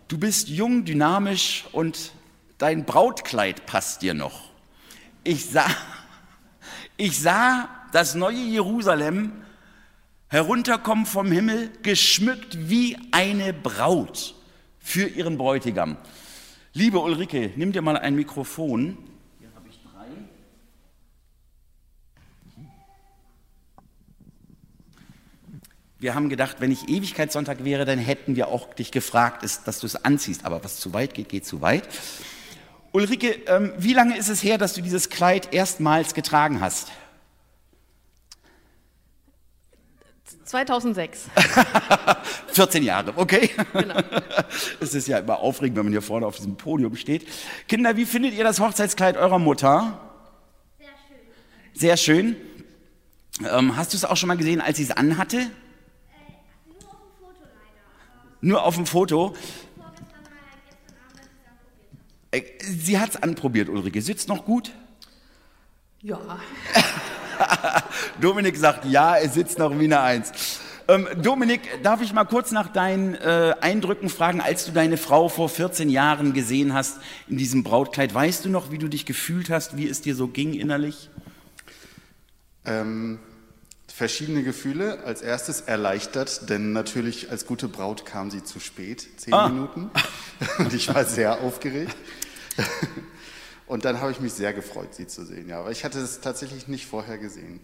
Du 0.08 0.16
bist 0.16 0.48
jung, 0.48 0.86
dynamisch 0.86 1.66
und 1.72 2.12
dein 2.56 2.86
Brautkleid 2.86 3.66
passt 3.66 4.00
dir 4.00 4.14
noch. 4.14 4.48
Ich 5.22 5.50
sah, 5.50 5.68
ich 6.96 7.20
sah 7.20 7.68
das 7.92 8.14
neue 8.14 8.42
Jerusalem 8.42 9.32
herunterkommen 10.30 11.06
vom 11.06 11.32
Himmel, 11.32 11.70
geschmückt 11.82 12.70
wie 12.70 12.96
eine 13.10 13.52
Braut 13.52 14.36
für 14.78 15.06
ihren 15.08 15.36
Bräutigam. 15.36 15.96
Liebe 16.72 17.00
Ulrike, 17.00 17.50
nimm 17.56 17.72
dir 17.72 17.82
mal 17.82 17.96
ein 17.96 18.14
Mikrofon. 18.14 18.96
Hier 19.40 19.48
habe 19.56 19.68
ich 19.68 19.80
drei. 19.82 20.06
Wir 25.98 26.14
haben 26.14 26.28
gedacht, 26.28 26.58
wenn 26.60 26.70
ich 26.70 26.88
Ewigkeitssonntag 26.88 27.64
wäre, 27.64 27.84
dann 27.84 27.98
hätten 27.98 28.36
wir 28.36 28.48
auch 28.48 28.72
dich 28.72 28.92
gefragt, 28.92 29.42
dass 29.42 29.80
du 29.80 29.86
es 29.86 30.04
anziehst. 30.04 30.44
Aber 30.44 30.62
was 30.62 30.76
zu 30.76 30.92
weit 30.92 31.14
geht, 31.14 31.28
geht 31.28 31.44
zu 31.44 31.60
weit. 31.60 31.88
Ulrike, 32.92 33.32
ähm, 33.48 33.72
wie 33.78 33.94
lange 33.94 34.16
ist 34.16 34.28
es 34.28 34.44
her, 34.44 34.58
dass 34.58 34.74
du 34.74 34.80
dieses 34.80 35.10
Kleid 35.10 35.52
erstmals 35.52 36.14
getragen 36.14 36.60
hast? 36.60 36.92
2006. 40.50 41.28
14 42.48 42.82
Jahre, 42.84 43.12
okay. 43.16 43.50
Genau. 43.72 43.94
Es 44.80 44.94
ist 44.94 45.06
ja 45.06 45.18
immer 45.18 45.38
aufregend, 45.38 45.76
wenn 45.76 45.84
man 45.84 45.92
hier 45.92 46.02
vorne 46.02 46.26
auf 46.26 46.36
diesem 46.36 46.56
Podium 46.56 46.96
steht. 46.96 47.26
Kinder, 47.68 47.96
wie 47.96 48.04
findet 48.04 48.34
ihr 48.34 48.42
das 48.42 48.58
Hochzeitskleid 48.58 49.16
eurer 49.16 49.38
Mutter? 49.38 50.00
Sehr 50.78 50.88
schön. 50.88 51.80
Sehr 51.80 51.96
schön. 51.96 52.36
Ähm, 53.48 53.76
hast 53.76 53.92
du 53.92 53.96
es 53.96 54.04
auch 54.04 54.16
schon 54.16 54.26
mal 54.26 54.36
gesehen, 54.36 54.60
als 54.60 54.78
sie 54.78 54.82
es 54.82 54.90
anhatte? 54.90 55.38
Äh, 55.38 55.42
nur 56.80 56.90
auf 56.90 57.04
dem 57.04 57.16
Foto 57.16 57.40
leider. 57.42 58.38
Nur 58.40 58.64
auf 58.64 58.74
dem 58.74 58.86
Foto? 58.86 59.34
Äh, 62.32 62.42
sie 62.60 62.98
hat 62.98 63.10
es 63.10 63.16
anprobiert, 63.22 63.68
Ulrike. 63.68 64.02
Sitzt 64.02 64.28
noch 64.28 64.44
gut? 64.44 64.72
Ja. 66.02 66.18
Dominik 68.20 68.56
sagt 68.56 68.84
ja, 68.84 69.16
er 69.16 69.28
sitzt 69.28 69.58
noch 69.58 69.78
wie 69.78 69.84
eine 69.84 70.00
Eins. 70.00 70.32
Ähm, 70.88 71.06
Dominik, 71.22 71.60
darf 71.82 72.02
ich 72.02 72.12
mal 72.12 72.24
kurz 72.24 72.50
nach 72.50 72.72
deinen 72.72 73.14
äh, 73.14 73.54
Eindrücken 73.60 74.08
fragen, 74.08 74.40
als 74.40 74.64
du 74.64 74.72
deine 74.72 74.96
Frau 74.96 75.28
vor 75.28 75.48
14 75.48 75.88
Jahren 75.88 76.32
gesehen 76.32 76.74
hast 76.74 76.98
in 77.28 77.36
diesem 77.36 77.62
Brautkleid? 77.62 78.12
Weißt 78.12 78.44
du 78.44 78.48
noch, 78.48 78.72
wie 78.72 78.78
du 78.78 78.88
dich 78.88 79.06
gefühlt 79.06 79.50
hast, 79.50 79.76
wie 79.76 79.88
es 79.88 80.00
dir 80.00 80.16
so 80.16 80.26
ging 80.26 80.52
innerlich? 80.52 81.08
Ähm, 82.64 83.20
verschiedene 83.86 84.42
Gefühle. 84.42 85.04
Als 85.04 85.22
erstes 85.22 85.60
erleichtert, 85.60 86.50
denn 86.50 86.72
natürlich 86.72 87.30
als 87.30 87.46
gute 87.46 87.68
Braut 87.68 88.04
kam 88.04 88.30
sie 88.30 88.42
zu 88.42 88.58
spät, 88.58 89.06
zehn 89.16 89.32
ah. 89.32 89.48
Minuten. 89.48 89.90
Und 90.58 90.72
ich 90.72 90.92
war 90.92 91.04
sehr 91.04 91.40
aufgeregt. 91.40 91.94
Und 93.70 93.84
dann 93.84 94.00
habe 94.00 94.10
ich 94.10 94.18
mich 94.18 94.32
sehr 94.32 94.52
gefreut, 94.52 94.96
sie 94.96 95.06
zu 95.06 95.24
sehen. 95.24 95.48
Ja, 95.48 95.60
aber 95.60 95.70
ich 95.70 95.84
hatte 95.84 96.00
es 96.00 96.20
tatsächlich 96.20 96.66
nicht 96.66 96.86
vorher 96.86 97.18
gesehen. 97.18 97.60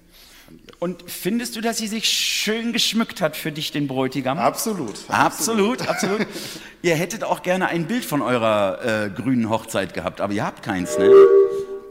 Und 0.79 1.11
findest 1.11 1.57
du, 1.57 1.61
dass 1.61 1.79
sie 1.79 1.89
sich 1.89 2.09
schön 2.09 2.73
geschmückt 2.73 3.21
hat 3.21 3.37
für 3.37 3.51
dich, 3.51 3.73
den 3.73 3.89
Bräutigam? 3.89 4.39
Absolut. 4.39 5.01
Absolut, 5.09 5.81
absolut. 5.89 6.21
absolut. 6.21 6.27
ihr 6.83 6.95
hättet 6.95 7.25
auch 7.25 7.43
gerne 7.43 7.67
ein 7.67 7.89
Bild 7.89 8.05
von 8.05 8.23
eurer 8.23 9.07
äh, 9.07 9.11
grünen 9.11 9.51
Hochzeit 9.51 9.95
gehabt, 9.95 10.21
aber 10.21 10.33
ihr 10.33 10.47
habt 10.47 10.63
keins, 10.63 10.97
ne? 10.97 11.13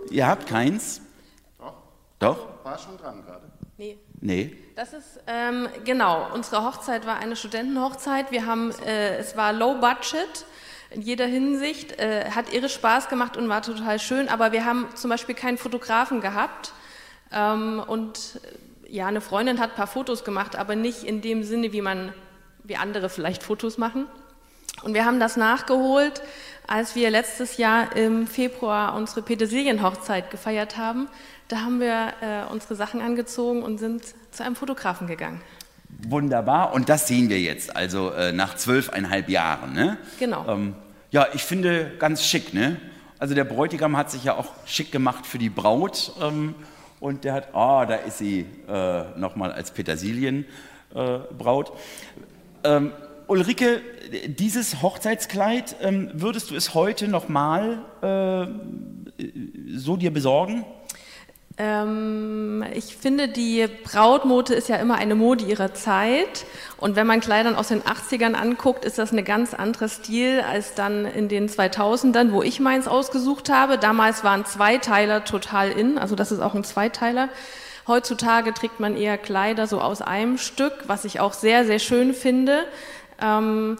Ihr 0.10 0.28
habt 0.28 0.48
keins? 0.48 1.02
Doch. 1.60 1.74
Doch? 2.20 2.64
War 2.64 2.80
schon 2.80 2.98
dran 2.98 3.22
gerade. 3.22 3.52
Nee. 3.78 3.98
Nee. 4.22 4.56
Das 4.78 4.94
ist, 4.94 5.20
ähm, 5.28 5.68
genau, 5.84 6.30
unsere 6.34 6.64
Hochzeit 6.64 7.06
war 7.06 7.18
eine 7.18 7.36
Studentenhochzeit. 7.36 8.32
Wir 8.32 8.46
haben, 8.46 8.72
äh, 8.86 9.18
es 9.18 9.36
war 9.36 9.52
low 9.52 9.74
budget 9.74 10.46
in 10.96 11.02
jeder 11.02 11.26
Hinsicht, 11.26 12.00
äh, 12.00 12.32
hat 12.32 12.54
irre 12.54 12.70
Spaß 12.70 13.10
gemacht 13.10 13.36
und 13.36 13.50
war 13.50 13.62
total 13.62 14.00
schön, 14.00 14.30
aber 14.30 14.54
wir 14.54 14.66
haben 14.66 14.88
zum 14.96 15.10
Beispiel 15.10 15.36
keinen 15.36 15.58
Fotografen 15.58 16.22
gehabt 16.22 16.72
ähm, 17.34 17.84
und 17.86 18.40
äh, 18.88 18.94
ja, 18.96 19.08
eine 19.08 19.20
Freundin 19.20 19.60
hat 19.60 19.72
ein 19.72 19.76
paar 19.76 19.88
Fotos 19.88 20.24
gemacht, 20.24 20.56
aber 20.56 20.76
nicht 20.76 21.04
in 21.04 21.22
dem 21.22 21.44
Sinne, 21.44 21.74
wie 21.74 21.82
man, 21.82 22.14
wie 22.64 22.78
andere 22.78 23.10
vielleicht 23.10 23.44
Fotos 23.44 23.78
machen. 23.78 24.06
Und 24.84 24.94
wir 24.94 25.06
haben 25.06 25.20
das 25.20 25.36
nachgeholt, 25.36 26.22
als 26.68 26.96
wir 26.96 27.10
letztes 27.10 27.58
Jahr 27.58 27.96
im 27.96 28.28
Februar 28.28 28.96
unsere 28.96 29.22
Petersilienhochzeit 29.22 30.32
gefeiert 30.32 30.78
haben. 30.78 31.10
Da 31.48 31.58
haben 31.58 31.80
wir 31.80 32.14
äh, 32.22 32.52
unsere 32.52 32.76
Sachen 32.76 33.02
angezogen 33.02 33.64
und 33.64 33.80
sind 33.80 34.04
zu 34.32 34.44
einem 34.44 34.56
Fotografen 34.56 35.08
gegangen. 35.08 35.42
Wunderbar. 36.08 36.74
Und 36.74 36.90
das 36.90 37.08
sehen 37.08 37.30
wir 37.30 37.40
jetzt, 37.40 37.76
also 37.76 38.12
äh, 38.12 38.32
nach 38.32 38.56
zwölfeinhalb 38.56 39.30
Jahren. 39.30 39.74
Ne? 39.74 39.98
Genau. 40.20 40.46
Ähm, 40.48 40.76
ja, 41.16 41.28
ich 41.34 41.44
finde 41.44 41.92
ganz 41.98 42.26
schick. 42.26 42.54
Ne? 42.54 42.76
Also 43.20 43.36
der 43.36 43.46
Bräutigam 43.46 43.96
hat 43.96 44.12
sich 44.12 44.26
ja 44.26 44.36
auch 44.36 44.48
schick 44.66 44.92
gemacht 44.92 45.26
für 45.26 45.38
die 45.38 45.50
Braut. 45.50 46.12
Ähm, 46.22 46.56
und 47.00 47.24
der 47.24 47.32
hat, 47.32 47.56
ah, 47.56 47.84
oh, 47.84 47.86
da 47.86 47.96
ist 47.96 48.18
sie 48.18 48.46
äh, 48.68 49.18
nochmal 49.18 49.54
als 49.54 49.72
Petersilienbraut. 49.72 51.72
Äh, 52.64 52.76
ähm, 52.76 52.92
Ulrike, 53.28 53.82
dieses 54.28 54.82
Hochzeitskleid, 54.82 55.78
ähm, 55.82 56.12
würdest 56.14 56.52
du 56.52 56.56
es 56.56 56.74
heute 56.74 57.08
nochmal 57.08 57.86
äh, 58.02 58.48
so 59.74 59.96
dir 59.96 60.12
besorgen? 60.12 60.66
Ähm, 61.58 62.66
ich 62.74 62.98
finde, 62.98 63.30
die 63.30 63.68
Brautmode 63.86 64.54
ist 64.54 64.68
ja 64.68 64.76
immer 64.76 64.96
eine 64.96 65.16
Mode 65.16 65.46
ihrer 65.46 65.74
Zeit. 65.74 66.46
Und 66.78 66.96
wenn 66.98 67.08
man 67.08 67.22
Kleidern 67.22 67.56
aus 67.56 67.70
den 67.70 67.82
80ern 67.82 68.34
anguckt, 68.34 68.84
ist 68.84 68.98
das 68.98 69.14
ein 69.14 69.24
ganz 69.24 69.54
anderer 69.54 69.88
Stil 69.88 70.42
als 70.42 70.74
dann 70.74 71.06
in 71.06 71.30
den 71.30 71.48
2000ern, 71.48 72.32
wo 72.34 72.44
ich 72.44 72.60
meins 72.60 72.88
ausgesucht 72.88 73.50
habe. 73.50 73.78
Damals 73.78 74.24
waren 74.24 74.46
Zweiteiler 74.46 75.24
total 75.24 75.72
in, 75.72 75.98
also 75.98 76.16
das 76.16 76.32
ist 76.32 76.42
auch 76.42 76.56
ein 76.56 76.66
Zweiteiler. 76.66 77.30
Heutzutage 77.88 78.54
trägt 78.54 78.80
man 78.80 78.98
eher 78.98 79.18
Kleider 79.18 79.68
so 79.68 79.80
aus 79.80 80.02
einem 80.02 80.38
Stück, 80.38 80.74
was 80.88 81.06
ich 81.06 81.20
auch 81.20 81.34
sehr, 81.34 81.66
sehr 81.66 81.80
schön 81.80 82.14
finde. 82.14 82.66
Ähm, 83.22 83.78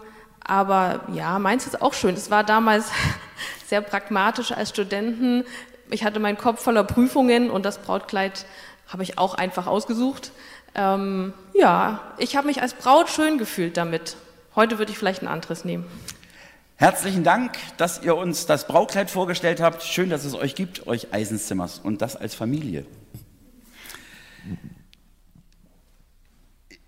aber 0.48 1.02
ja, 1.12 1.40
meins 1.40 1.66
ist 1.66 1.82
auch 1.82 1.94
schön. 1.94 2.14
Es 2.14 2.30
war 2.32 2.44
damals 2.44 2.92
sehr 3.68 3.82
pragmatisch 3.82 4.52
als 4.54 4.70
Studenten 4.70 5.44
ich 5.90 6.04
hatte 6.04 6.20
meinen 6.20 6.38
Kopf 6.38 6.62
voller 6.62 6.84
Prüfungen 6.84 7.50
und 7.50 7.66
das 7.66 7.80
Brautkleid 7.80 8.46
habe 8.88 9.04
ich 9.04 9.18
auch 9.18 9.34
einfach 9.34 9.68
ausgesucht. 9.68 10.32
Ähm, 10.76 11.34
ja, 11.54 12.02
ich 12.18 12.36
habe 12.36 12.48
mich 12.48 12.62
als 12.62 12.74
Braut 12.74 13.10
schön 13.10 13.38
gefühlt 13.38 13.78
damit. 13.78 14.18
Heute 14.56 14.78
würde 14.78 14.92
ich 14.92 14.98
vielleicht 14.98 15.22
ein 15.22 15.28
anderes 15.28 15.66
nehmen. 15.66 15.86
Herzlichen 16.78 17.24
Dank, 17.24 17.58
dass 17.78 18.04
ihr 18.04 18.16
uns 18.18 18.46
das 18.46 18.68
Brautkleid 18.68 19.10
vorgestellt 19.10 19.62
habt. 19.62 19.84
Schön, 19.84 20.10
dass 20.10 20.26
es 20.26 20.36
euch 20.36 20.56
gibt, 20.56 20.88
euch 20.88 21.14
Eisenzimmers 21.14 21.80
und 21.80 22.02
das 22.02 22.18
als 22.18 22.36
Familie. 22.36 22.86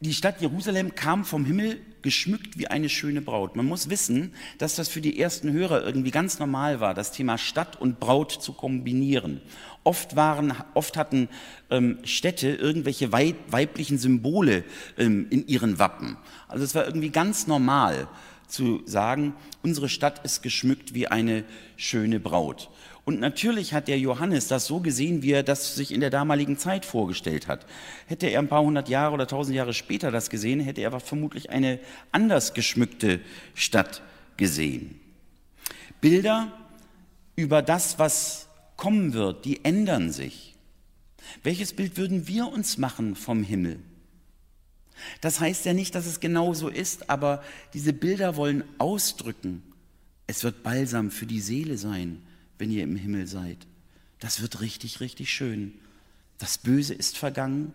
Die 0.02 0.14
Stadt 0.14 0.42
Jerusalem 0.42 0.94
kam 0.94 1.24
vom 1.24 1.46
Himmel 1.46 1.80
geschmückt 2.02 2.58
wie 2.58 2.68
eine 2.68 2.90
schöne 2.90 3.22
Braut. 3.22 3.56
Man 3.56 3.66
muss 3.66 3.90
wissen, 3.90 4.34
dass 4.58 4.76
das 4.76 4.90
für 4.90 5.02
die 5.02 5.20
ersten 5.20 5.52
Hörer 5.52 5.86
irgendwie 5.86 6.12
ganz 6.12 6.40
normal 6.40 6.80
war, 6.80 6.94
das 6.94 7.12
Thema 7.12 7.38
Stadt 7.38 7.80
und 7.80 8.00
Braut 8.00 8.32
zu 8.32 8.54
kombinieren. 8.54 9.42
Oft, 9.84 10.16
waren, 10.16 10.54
oft 10.74 10.98
hatten 10.98 11.30
ähm, 11.70 12.00
Städte 12.04 12.50
irgendwelche 12.50 13.12
weiblichen 13.12 13.98
Symbole 13.98 14.64
ähm, 14.98 15.28
in 15.30 15.48
ihren 15.48 15.80
Wappen. 15.80 16.18
Also 16.48 16.64
es 16.64 16.76
war 16.76 16.86
irgendwie 16.86 17.10
ganz 17.10 17.48
normal 17.48 18.08
zu 18.48 18.82
sagen, 18.86 19.34
unsere 19.62 19.90
Stadt 19.90 20.24
ist 20.24 20.42
geschmückt 20.42 20.94
wie 20.94 21.08
eine 21.08 21.44
schöne 21.76 22.20
Braut. 22.20 22.70
Und 23.08 23.22
natürlich 23.22 23.74
hat 23.74 23.88
der 23.88 23.98
Johannes 23.98 24.50
das 24.50 24.65
so 24.65 24.82
gesehen, 24.82 25.22
wie 25.22 25.32
er 25.32 25.41
das 25.41 25.76
sich 25.76 25.93
in 25.93 26.02
der 26.02 26.10
damaligen 26.10 26.58
Zeit 26.58 26.84
vorgestellt 26.84 27.48
hat. 27.48 27.65
Hätte 28.06 28.28
er 28.28 28.39
ein 28.39 28.50
paar 28.50 28.63
hundert 28.63 28.89
Jahre 28.89 29.13
oder 29.13 29.28
tausend 29.28 29.56
Jahre 29.56 29.74
später 29.74 30.12
das 30.12 30.30
gesehen, 30.30 30.60
hätte 30.60 30.82
er 30.82 31.00
vermutlich 31.00 31.50
eine 31.50 31.80
anders 32.12 32.54
geschmückte 32.54 33.22
Stadt 33.54 34.02
gesehen. 34.36 35.00
Bilder 36.02 36.52
über 37.38 37.62
das, 37.62 37.98
was 37.98 38.50
kommen 38.76 39.13
wird, 39.13 39.46
die 39.46 39.63
ändern 39.63 40.12
sich. 40.12 40.56
Welches 41.43 41.72
Bild 41.72 41.96
würden 41.96 42.28
wir 42.28 42.50
uns 42.50 42.78
machen 42.78 43.15
vom 43.15 43.41
Himmel? 43.41 43.80
Das 45.22 45.39
heißt 45.39 45.63
ja 45.65 45.74
nicht, 45.74 45.96
dass 45.96 46.08
es 46.08 46.20
genau 46.20 46.54
so 46.54 46.67
ist, 46.67 47.10
aber 47.10 47.41
diese 47.74 47.93
Bilder 47.93 48.36
wollen 48.36 48.65
ausdrücken, 48.80 49.63
es 50.30 50.43
wird 50.43 50.62
Balsam 50.62 51.10
für 51.10 51.26
die 51.26 51.39
Seele 51.39 51.78
sein 51.78 52.22
wenn 52.58 52.72
ihr 52.72 52.84
im 52.84 52.96
Himmel 52.96 53.28
seid. 53.28 53.67
Das 54.20 54.41
wird 54.41 54.62
richtig, 54.62 55.00
richtig 55.00 55.32
schön. 55.32 55.74
Das 56.38 56.58
Böse 56.58 56.93
ist 56.93 57.17
vergangen. 57.17 57.74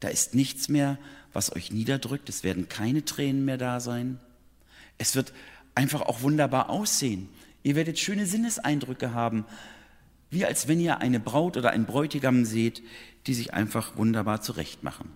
Da 0.00 0.08
ist 0.08 0.34
nichts 0.34 0.68
mehr, 0.68 0.98
was 1.32 1.54
euch 1.54 1.72
niederdrückt. 1.72 2.28
Es 2.28 2.44
werden 2.44 2.68
keine 2.68 3.04
Tränen 3.04 3.44
mehr 3.44 3.56
da 3.58 3.80
sein. 3.80 4.20
Es 4.98 5.16
wird 5.16 5.32
einfach 5.74 6.02
auch 6.02 6.22
wunderbar 6.22 6.70
aussehen. 6.70 7.28
Ihr 7.62 7.74
werdet 7.76 7.98
schöne 7.98 8.26
Sinneseindrücke 8.26 9.14
haben. 9.14 9.44
Wie 10.30 10.44
als 10.44 10.68
wenn 10.68 10.80
ihr 10.80 10.98
eine 10.98 11.20
Braut 11.20 11.56
oder 11.56 11.70
einen 11.70 11.86
Bräutigam 11.86 12.44
seht, 12.44 12.82
die 13.26 13.34
sich 13.34 13.54
einfach 13.54 13.96
wunderbar 13.96 14.42
zurechtmachen. 14.42 15.08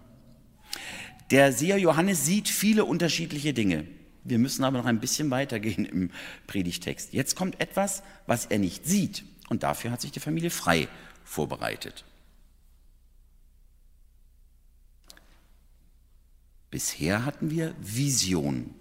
Der 1.31 1.53
Seher 1.53 1.79
Johannes 1.79 2.25
sieht 2.25 2.49
viele 2.49 2.85
unterschiedliche 2.87 3.53
Dinge. 3.53 3.85
Wir 4.29 4.39
müssen 4.39 4.65
aber 4.65 4.79
noch 4.79 4.87
ein 4.87 5.01
bisschen 5.01 5.31
weitergehen 5.31 5.85
im 5.85 6.11
Predigtext. 6.47 7.13
Jetzt 7.13 7.37
kommt 7.37 7.61
etwas, 7.61 8.03
was 8.27 8.47
er 8.47 8.59
nicht 8.59 8.87
sieht. 8.87 9.25
Und 9.49 9.63
dafür 9.63 9.91
hat 9.91 10.01
sich 10.01 10.13
die 10.13 10.21
Familie 10.21 10.51
frei 10.51 10.89
vorbereitet. 11.25 12.05
Bisher 16.71 17.25
hatten 17.25 17.51
wir 17.51 17.75
Vision. 17.81 18.75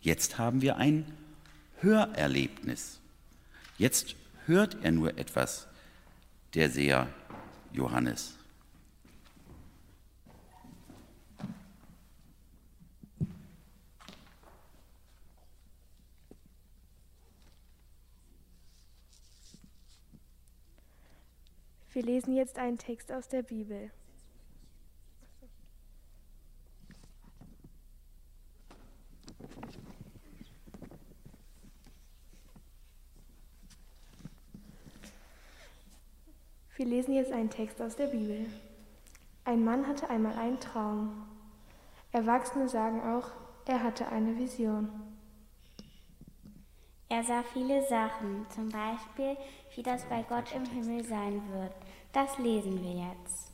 Jetzt 0.00 0.36
haben 0.36 0.60
wir 0.60 0.76
ein 0.76 1.06
Hörerlebnis. 1.80 3.00
Jetzt 3.78 4.16
hört 4.46 4.76
er 4.82 4.92
nur 4.92 5.16
etwas, 5.16 5.66
der 6.54 6.68
Seher 6.68 7.08
Johannes. 7.72 8.34
Wir 21.92 22.02
lesen 22.02 22.34
jetzt 22.34 22.58
einen 22.58 22.78
Text 22.78 23.12
aus 23.12 23.28
der 23.28 23.42
Bibel. 23.42 23.90
Wir 36.76 36.86
lesen 36.86 37.12
jetzt 37.12 37.30
einen 37.30 37.50
Text 37.50 37.82
aus 37.82 37.94
der 37.94 38.06
Bibel. 38.06 38.46
Ein 39.44 39.62
Mann 39.62 39.86
hatte 39.86 40.08
einmal 40.08 40.34
einen 40.38 40.60
Traum. 40.60 41.26
Erwachsene 42.10 42.70
sagen 42.70 43.02
auch, 43.02 43.30
er 43.66 43.82
hatte 43.82 44.08
eine 44.08 44.38
Vision. 44.38 45.11
Er 47.12 47.22
sah 47.22 47.42
viele 47.52 47.86
Sachen, 47.86 48.46
zum 48.48 48.70
Beispiel, 48.70 49.36
wie 49.74 49.82
das 49.82 50.02
bei 50.04 50.24
Gott 50.26 50.46
im 50.56 50.64
Himmel 50.64 51.04
sein 51.04 51.42
wird. 51.52 51.72
Das 52.10 52.38
lesen 52.38 52.82
wir 52.82 52.90
jetzt. 52.90 53.52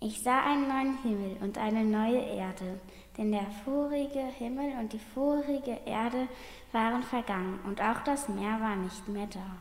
Ich 0.00 0.20
sah 0.20 0.42
einen 0.42 0.66
neuen 0.66 0.98
Himmel 1.00 1.36
und 1.42 1.58
eine 1.58 1.84
neue 1.84 2.18
Erde, 2.18 2.80
denn 3.16 3.30
der 3.30 3.46
vorige 3.64 4.18
Himmel 4.18 4.72
und 4.80 4.92
die 4.92 4.98
vorige 4.98 5.78
Erde 5.86 6.26
waren 6.72 7.04
vergangen 7.04 7.60
und 7.68 7.80
auch 7.80 8.00
das 8.04 8.28
Meer 8.28 8.60
war 8.60 8.74
nicht 8.74 9.06
mehr 9.06 9.28
da. 9.28 9.58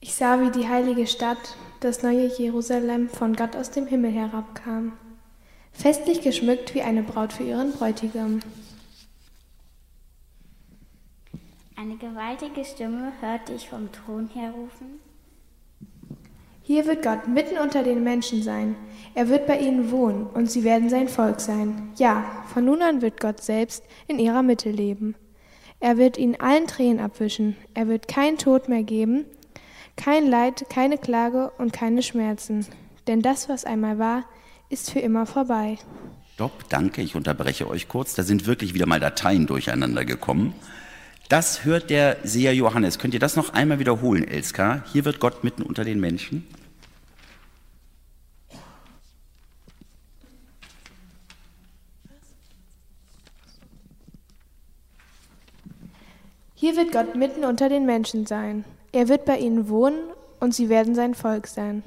Ich 0.00 0.12
sah, 0.12 0.40
wie 0.40 0.50
die 0.50 0.68
heilige 0.68 1.06
Stadt, 1.06 1.56
das 1.78 2.02
neue 2.02 2.26
Jerusalem, 2.26 3.08
von 3.10 3.36
Gott 3.36 3.54
aus 3.54 3.70
dem 3.70 3.86
Himmel 3.86 4.10
herabkam, 4.10 4.94
festlich 5.72 6.20
geschmückt 6.20 6.74
wie 6.74 6.82
eine 6.82 7.04
Braut 7.04 7.32
für 7.32 7.44
ihren 7.44 7.70
Bräutigam. 7.70 8.40
Eine 11.78 11.96
gewaltige 11.98 12.64
Stimme 12.64 13.12
hörte 13.20 13.52
ich 13.52 13.68
vom 13.68 13.92
Thron 13.92 14.30
her 14.32 14.50
rufen. 14.50 14.98
Hier 16.62 16.86
wird 16.86 17.02
Gott 17.02 17.28
mitten 17.28 17.58
unter 17.58 17.82
den 17.82 18.02
Menschen 18.02 18.42
sein. 18.42 18.76
Er 19.14 19.28
wird 19.28 19.46
bei 19.46 19.58
ihnen 19.58 19.90
wohnen 19.90 20.24
und 20.26 20.50
sie 20.50 20.64
werden 20.64 20.88
sein 20.88 21.06
Volk 21.06 21.38
sein. 21.38 21.90
Ja, 21.96 22.24
von 22.46 22.64
nun 22.64 22.80
an 22.80 23.02
wird 23.02 23.20
Gott 23.20 23.42
selbst 23.42 23.84
in 24.08 24.18
ihrer 24.18 24.42
Mitte 24.42 24.70
leben. 24.70 25.16
Er 25.78 25.98
wird 25.98 26.16
ihnen 26.16 26.40
allen 26.40 26.66
Tränen 26.66 26.98
abwischen. 26.98 27.58
Er 27.74 27.88
wird 27.88 28.08
kein 28.08 28.38
Tod 28.38 28.70
mehr 28.70 28.82
geben, 28.82 29.26
kein 29.96 30.26
Leid, 30.26 30.64
keine 30.70 30.96
Klage 30.96 31.50
und 31.58 31.74
keine 31.74 32.02
Schmerzen. 32.02 32.66
Denn 33.06 33.20
das, 33.20 33.50
was 33.50 33.66
einmal 33.66 33.98
war, 33.98 34.24
ist 34.70 34.90
für 34.90 35.00
immer 35.00 35.26
vorbei. 35.26 35.76
Stopp, 36.32 36.70
danke, 36.70 37.02
ich 37.02 37.16
unterbreche 37.16 37.68
euch 37.68 37.86
kurz. 37.86 38.14
Da 38.14 38.22
sind 38.22 38.46
wirklich 38.46 38.72
wieder 38.72 38.86
mal 38.86 38.98
Dateien 38.98 39.46
durcheinander 39.46 40.06
gekommen. 40.06 40.54
Das 41.28 41.64
hört 41.64 41.90
der 41.90 42.18
Seher 42.22 42.54
Johannes. 42.54 43.00
Könnt 43.00 43.12
ihr 43.12 43.20
das 43.20 43.34
noch 43.34 43.52
einmal 43.52 43.80
wiederholen, 43.80 44.28
Elska? 44.28 44.84
Hier 44.92 45.04
wird 45.04 45.18
Gott 45.18 45.42
mitten 45.42 45.62
unter 45.62 45.82
den 45.82 45.98
Menschen. 45.98 46.46
Hier 56.54 56.76
wird 56.76 56.92
Gott 56.92 57.16
mitten 57.16 57.44
unter 57.44 57.68
den 57.68 57.86
Menschen 57.86 58.24
sein. 58.24 58.64
Er 58.92 59.08
wird 59.08 59.24
bei 59.24 59.38
ihnen 59.38 59.68
wohnen 59.68 59.98
und 60.38 60.54
sie 60.54 60.68
werden 60.68 60.94
sein 60.94 61.14
Volk 61.14 61.48
sein. 61.48 61.82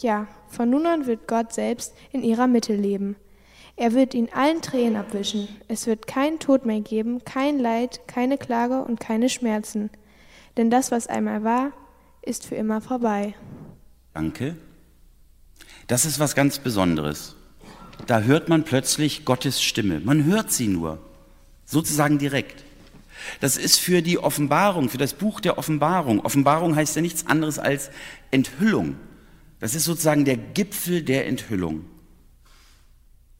Ja, 0.00 0.28
von 0.48 0.70
nun 0.70 0.86
an 0.86 1.06
wird 1.06 1.26
Gott 1.26 1.52
selbst 1.52 1.94
in 2.12 2.22
ihrer 2.22 2.46
Mitte 2.46 2.74
leben. 2.74 3.16
Er 3.76 3.92
wird 3.92 4.14
ihnen 4.14 4.28
allen 4.32 4.62
Tränen 4.62 4.96
abwischen. 4.96 5.48
Es 5.66 5.86
wird 5.86 6.06
kein 6.06 6.38
Tod 6.38 6.64
mehr 6.64 6.80
geben, 6.80 7.24
kein 7.24 7.58
Leid, 7.58 8.00
keine 8.06 8.38
Klage 8.38 8.82
und 8.82 9.00
keine 9.00 9.28
Schmerzen. 9.28 9.90
Denn 10.56 10.70
das, 10.70 10.92
was 10.92 11.08
einmal 11.08 11.42
war, 11.42 11.72
ist 12.22 12.46
für 12.46 12.54
immer 12.54 12.80
vorbei. 12.80 13.34
Danke. 14.12 14.56
Das 15.88 16.04
ist 16.04 16.20
was 16.20 16.36
ganz 16.36 16.60
Besonderes. 16.60 17.34
Da 18.06 18.20
hört 18.20 18.48
man 18.48 18.64
plötzlich 18.64 19.24
Gottes 19.24 19.62
Stimme. 19.62 20.00
Man 20.00 20.24
hört 20.24 20.52
sie 20.52 20.68
nur, 20.68 20.98
sozusagen 21.64 22.18
direkt. 22.18 22.64
Das 23.40 23.56
ist 23.56 23.78
für 23.78 24.02
die 24.02 24.18
Offenbarung, 24.18 24.88
für 24.88 24.98
das 24.98 25.14
Buch 25.14 25.40
der 25.40 25.58
Offenbarung. 25.58 26.20
Offenbarung 26.20 26.76
heißt 26.76 26.94
ja 26.96 27.02
nichts 27.02 27.26
anderes 27.26 27.58
als 27.58 27.90
Enthüllung. 28.30 28.96
Das 29.60 29.74
ist 29.74 29.84
sozusagen 29.84 30.24
der 30.24 30.36
Gipfel 30.36 31.02
der 31.02 31.26
Enthüllung. 31.26 31.86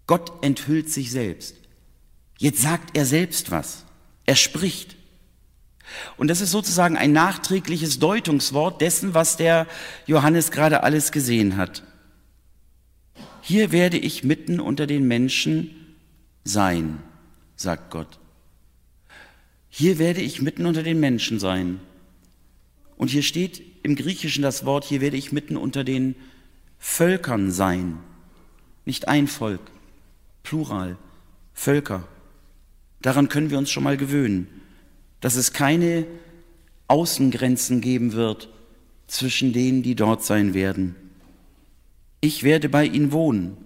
Gott 0.06 0.44
enthüllt 0.44 0.90
sich 0.90 1.10
selbst. 1.10 1.56
Jetzt 2.38 2.62
sagt 2.62 2.96
er 2.96 3.06
selbst 3.06 3.50
was. 3.50 3.84
Er 4.26 4.36
spricht. 4.36 4.96
Und 6.16 6.28
das 6.28 6.40
ist 6.40 6.50
sozusagen 6.50 6.96
ein 6.96 7.12
nachträgliches 7.12 7.98
Deutungswort 7.98 8.80
dessen, 8.80 9.14
was 9.14 9.36
der 9.36 9.66
Johannes 10.06 10.50
gerade 10.50 10.82
alles 10.82 11.12
gesehen 11.12 11.56
hat. 11.56 11.82
Hier 13.42 13.72
werde 13.72 13.98
ich 13.98 14.24
mitten 14.24 14.60
unter 14.60 14.86
den 14.86 15.06
Menschen 15.06 15.96
sein, 16.44 17.02
sagt 17.56 17.90
Gott. 17.90 18.18
Hier 19.68 19.98
werde 19.98 20.22
ich 20.22 20.40
mitten 20.40 20.66
unter 20.66 20.82
den 20.82 21.00
Menschen 21.00 21.38
sein. 21.38 21.80
Und 22.96 23.08
hier 23.08 23.22
steht 23.22 23.62
im 23.82 23.96
Griechischen 23.96 24.42
das 24.42 24.64
Wort, 24.64 24.84
hier 24.84 25.00
werde 25.00 25.16
ich 25.16 25.32
mitten 25.32 25.56
unter 25.56 25.84
den 25.84 26.14
Völkern 26.78 27.50
sein. 27.50 27.98
Nicht 28.86 29.08
ein 29.08 29.26
Volk, 29.26 29.60
Plural, 30.44 30.96
Völker. 31.52 32.06
Daran 33.02 33.28
können 33.28 33.50
wir 33.50 33.58
uns 33.58 33.70
schon 33.70 33.82
mal 33.82 33.96
gewöhnen, 33.96 34.46
dass 35.20 35.34
es 35.34 35.52
keine 35.52 36.06
Außengrenzen 36.86 37.80
geben 37.80 38.12
wird 38.12 38.48
zwischen 39.08 39.52
denen, 39.52 39.82
die 39.82 39.96
dort 39.96 40.24
sein 40.24 40.54
werden. 40.54 40.94
Ich 42.20 42.42
werde 42.42 42.68
bei 42.68 42.84
ihnen 42.86 43.10
wohnen 43.10 43.56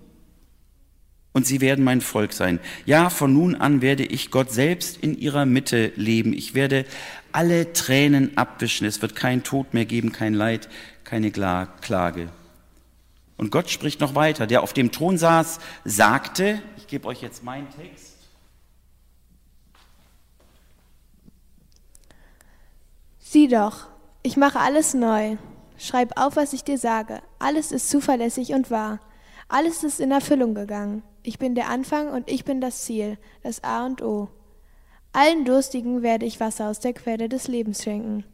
und 1.32 1.46
sie 1.46 1.60
werden 1.60 1.84
mein 1.84 2.00
Volk 2.00 2.32
sein. 2.32 2.58
Ja, 2.86 3.10
von 3.10 3.32
nun 3.32 3.54
an 3.54 3.82
werde 3.82 4.04
ich 4.04 4.30
Gott 4.30 4.50
selbst 4.50 4.96
in 4.96 5.16
ihrer 5.18 5.46
Mitte 5.46 5.92
leben. 5.96 6.32
Ich 6.32 6.54
werde 6.54 6.84
alle 7.32 7.72
Tränen 7.72 8.36
abwischen. 8.36 8.86
Es 8.86 9.02
wird 9.02 9.14
kein 9.14 9.42
Tod 9.42 9.74
mehr 9.74 9.84
geben, 9.84 10.12
kein 10.12 10.34
Leid, 10.34 10.68
keine 11.04 11.30
Klage. 11.30 12.28
Und 13.38 13.50
Gott 13.50 13.70
spricht 13.70 14.00
noch 14.00 14.14
weiter. 14.14 14.46
Der 14.46 14.62
auf 14.62 14.74
dem 14.74 14.92
Thron 14.92 15.16
saß, 15.16 15.60
sagte, 15.84 16.60
ich 16.76 16.88
gebe 16.88 17.08
euch 17.08 17.22
jetzt 17.22 17.42
meinen 17.44 17.68
Text. 17.70 18.16
Sieh 23.20 23.46
doch, 23.46 23.86
ich 24.22 24.36
mache 24.36 24.58
alles 24.58 24.92
neu. 24.92 25.36
Schreib 25.78 26.18
auf, 26.20 26.34
was 26.34 26.52
ich 26.52 26.64
dir 26.64 26.78
sage. 26.78 27.22
Alles 27.38 27.70
ist 27.72 27.88
zuverlässig 27.88 28.52
und 28.54 28.70
wahr. 28.70 28.98
Alles 29.48 29.84
ist 29.84 30.00
in 30.00 30.10
Erfüllung 30.10 30.54
gegangen. 30.54 31.02
Ich 31.22 31.38
bin 31.38 31.54
der 31.54 31.68
Anfang 31.68 32.08
und 32.08 32.28
ich 32.28 32.44
bin 32.44 32.60
das 32.60 32.84
Ziel, 32.84 33.18
das 33.42 33.62
A 33.62 33.86
und 33.86 34.02
O. 34.02 34.28
Allen 35.12 35.44
Durstigen 35.44 36.02
werde 36.02 36.26
ich 36.26 36.40
Wasser 36.40 36.68
aus 36.68 36.80
der 36.80 36.92
Quelle 36.92 37.28
des 37.28 37.48
Lebens 37.48 37.84
schenken. 37.84 38.24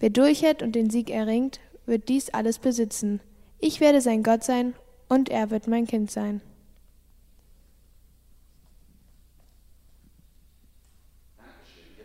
Wer 0.00 0.10
durchhält 0.10 0.62
und 0.62 0.72
den 0.72 0.90
Sieg 0.90 1.10
erringt, 1.10 1.60
wird 1.86 2.08
dies 2.08 2.30
alles 2.30 2.58
besitzen. 2.58 3.20
Ich 3.60 3.80
werde 3.80 4.00
sein 4.00 4.22
Gott 4.22 4.42
sein 4.42 4.74
und 5.08 5.28
er 5.28 5.50
wird 5.50 5.68
mein 5.68 5.86
Kind 5.86 6.10
sein. 6.10 6.40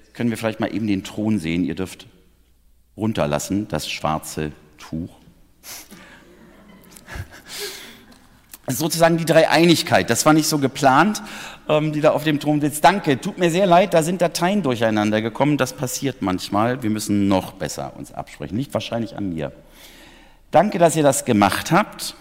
Jetzt 0.03 0.13
können 0.13 0.29
wir 0.29 0.37
vielleicht 0.37 0.59
mal 0.59 0.73
eben 0.73 0.87
den 0.87 1.03
Thron 1.03 1.39
sehen. 1.39 1.63
Ihr 1.63 1.75
dürft 1.75 2.07
runterlassen, 2.97 3.67
das 3.69 3.89
schwarze 3.89 4.51
Tuch. 4.77 5.09
sozusagen 8.67 9.17
die 9.17 9.25
Dreieinigkeit. 9.25 10.09
Das 10.09 10.25
war 10.25 10.33
nicht 10.33 10.47
so 10.47 10.57
geplant, 10.57 11.21
ähm, 11.69 11.93
die 11.93 12.01
da 12.01 12.11
auf 12.11 12.23
dem 12.23 12.39
Thron 12.39 12.61
sitzt. 12.61 12.83
Danke, 12.83 13.19
tut 13.19 13.37
mir 13.37 13.49
sehr 13.49 13.65
leid, 13.65 13.93
da 13.93 14.03
sind 14.03 14.21
Dateien 14.21 14.63
durcheinander 14.63 15.21
gekommen. 15.21 15.57
Das 15.57 15.73
passiert 15.73 16.21
manchmal. 16.21 16.83
Wir 16.83 16.89
müssen 16.89 17.27
noch 17.27 17.53
besser 17.53 17.93
uns 17.95 18.11
absprechen. 18.11 18.57
Nicht 18.57 18.73
wahrscheinlich 18.73 19.15
an 19.15 19.29
mir. 19.29 19.51
Danke, 20.55 20.79
dass 20.79 20.95
ihr 20.95 21.03
das 21.03 21.25
gemacht 21.25 21.73
habt. 21.73 22.15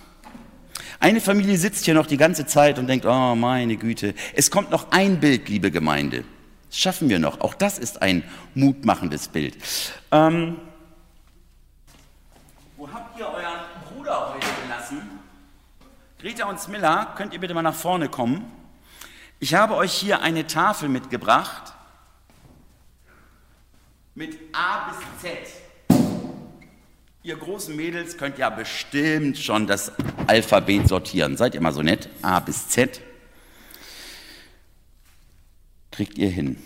Eine 0.98 1.20
Familie 1.20 1.56
sitzt 1.56 1.84
hier 1.84 1.94
noch 1.94 2.08
die 2.08 2.16
ganze 2.16 2.46
Zeit 2.46 2.80
und 2.80 2.88
denkt, 2.88 3.06
oh 3.06 3.36
meine 3.36 3.76
Güte, 3.76 4.12
es 4.34 4.50
kommt 4.50 4.72
noch 4.72 4.90
ein 4.90 5.20
Bild, 5.20 5.48
liebe 5.48 5.70
Gemeinde. 5.70 6.24
Das 6.68 6.76
schaffen 6.76 7.08
wir 7.08 7.20
noch. 7.20 7.42
Auch 7.42 7.54
das 7.54 7.78
ist 7.78 8.02
ein 8.02 8.24
mutmachendes 8.56 9.28
Bild. 9.28 9.56
Ähm, 10.10 10.56
wo 12.76 12.92
habt 12.92 13.16
ihr 13.20 13.28
euren 13.28 13.60
Bruder 13.88 14.34
heute 14.34 14.48
gelassen? 14.64 15.02
Greta 16.18 16.46
und 16.46 16.58
Smilla, 16.58 17.14
könnt 17.16 17.34
ihr 17.34 17.38
bitte 17.38 17.54
mal 17.54 17.62
nach 17.62 17.72
vorne 17.72 18.08
kommen? 18.08 18.50
Ich 19.38 19.54
habe 19.54 19.76
euch 19.76 19.92
hier 19.92 20.22
eine 20.22 20.44
Tafel 20.48 20.88
mitgebracht 20.88 21.72
mit 24.16 24.36
A 24.52 24.88
bis 24.88 25.22
Z. 25.22 25.63
Ihr 27.26 27.36
großen 27.36 27.74
Mädels 27.74 28.18
könnt 28.18 28.36
ja 28.36 28.50
bestimmt 28.50 29.38
schon 29.38 29.66
das 29.66 29.92
Alphabet 30.26 30.86
sortieren. 30.88 31.38
Seid 31.38 31.54
ihr 31.54 31.62
mal 31.62 31.72
so 31.72 31.80
nett? 31.80 32.10
A 32.20 32.38
bis 32.38 32.68
Z. 32.68 33.00
Kriegt 35.90 36.18
ihr 36.18 36.28
hin. 36.28 36.58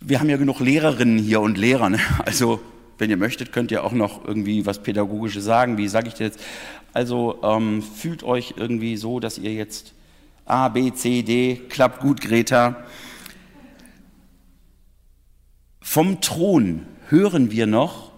Wir 0.00 0.18
haben 0.18 0.30
ja 0.30 0.38
genug 0.38 0.60
Lehrerinnen 0.60 1.18
hier 1.18 1.42
und 1.42 1.58
Lehrer. 1.58 1.90
Ne? 1.90 2.00
Also, 2.24 2.58
wenn 2.96 3.10
ihr 3.10 3.18
möchtet, 3.18 3.52
könnt 3.52 3.70
ihr 3.70 3.84
auch 3.84 3.92
noch 3.92 4.24
irgendwie 4.24 4.64
was 4.64 4.82
Pädagogisches 4.82 5.44
sagen. 5.44 5.76
Wie 5.76 5.86
sage 5.86 6.08
ich 6.08 6.14
das 6.14 6.20
jetzt? 6.20 6.40
Also 6.94 7.38
ähm, 7.42 7.82
fühlt 7.82 8.22
euch 8.22 8.54
irgendwie 8.56 8.96
so, 8.96 9.20
dass 9.20 9.36
ihr 9.36 9.52
jetzt 9.52 9.92
A, 10.46 10.70
B, 10.70 10.90
C, 10.94 11.22
D, 11.22 11.60
klappt 11.68 12.00
gut, 12.00 12.22
Greta. 12.22 12.82
Vom 15.82 16.22
Thron 16.22 16.86
hören 17.10 17.50
wir 17.50 17.66
noch 17.66 18.09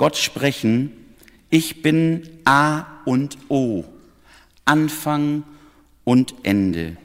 Gott 0.00 0.16
sprechen, 0.16 0.92
ich 1.50 1.82
bin 1.82 2.26
A 2.46 2.86
und 3.04 3.36
O, 3.50 3.84
Anfang 4.64 5.42
und 6.04 6.36
Ende. 6.42 6.96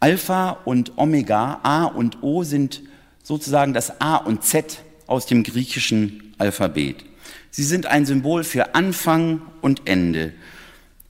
Alpha 0.00 0.50
und 0.66 0.98
Omega, 0.98 1.60
A 1.62 1.84
und 1.84 2.22
O 2.22 2.42
sind 2.42 2.82
sozusagen 3.22 3.72
das 3.72 4.02
A 4.02 4.16
und 4.16 4.44
Z 4.44 4.82
aus 5.06 5.24
dem 5.24 5.44
griechischen 5.44 6.34
Alphabet. 6.36 7.06
Sie 7.50 7.64
sind 7.64 7.86
ein 7.86 8.04
Symbol 8.04 8.44
für 8.44 8.74
Anfang 8.74 9.40
und 9.62 9.88
Ende, 9.88 10.34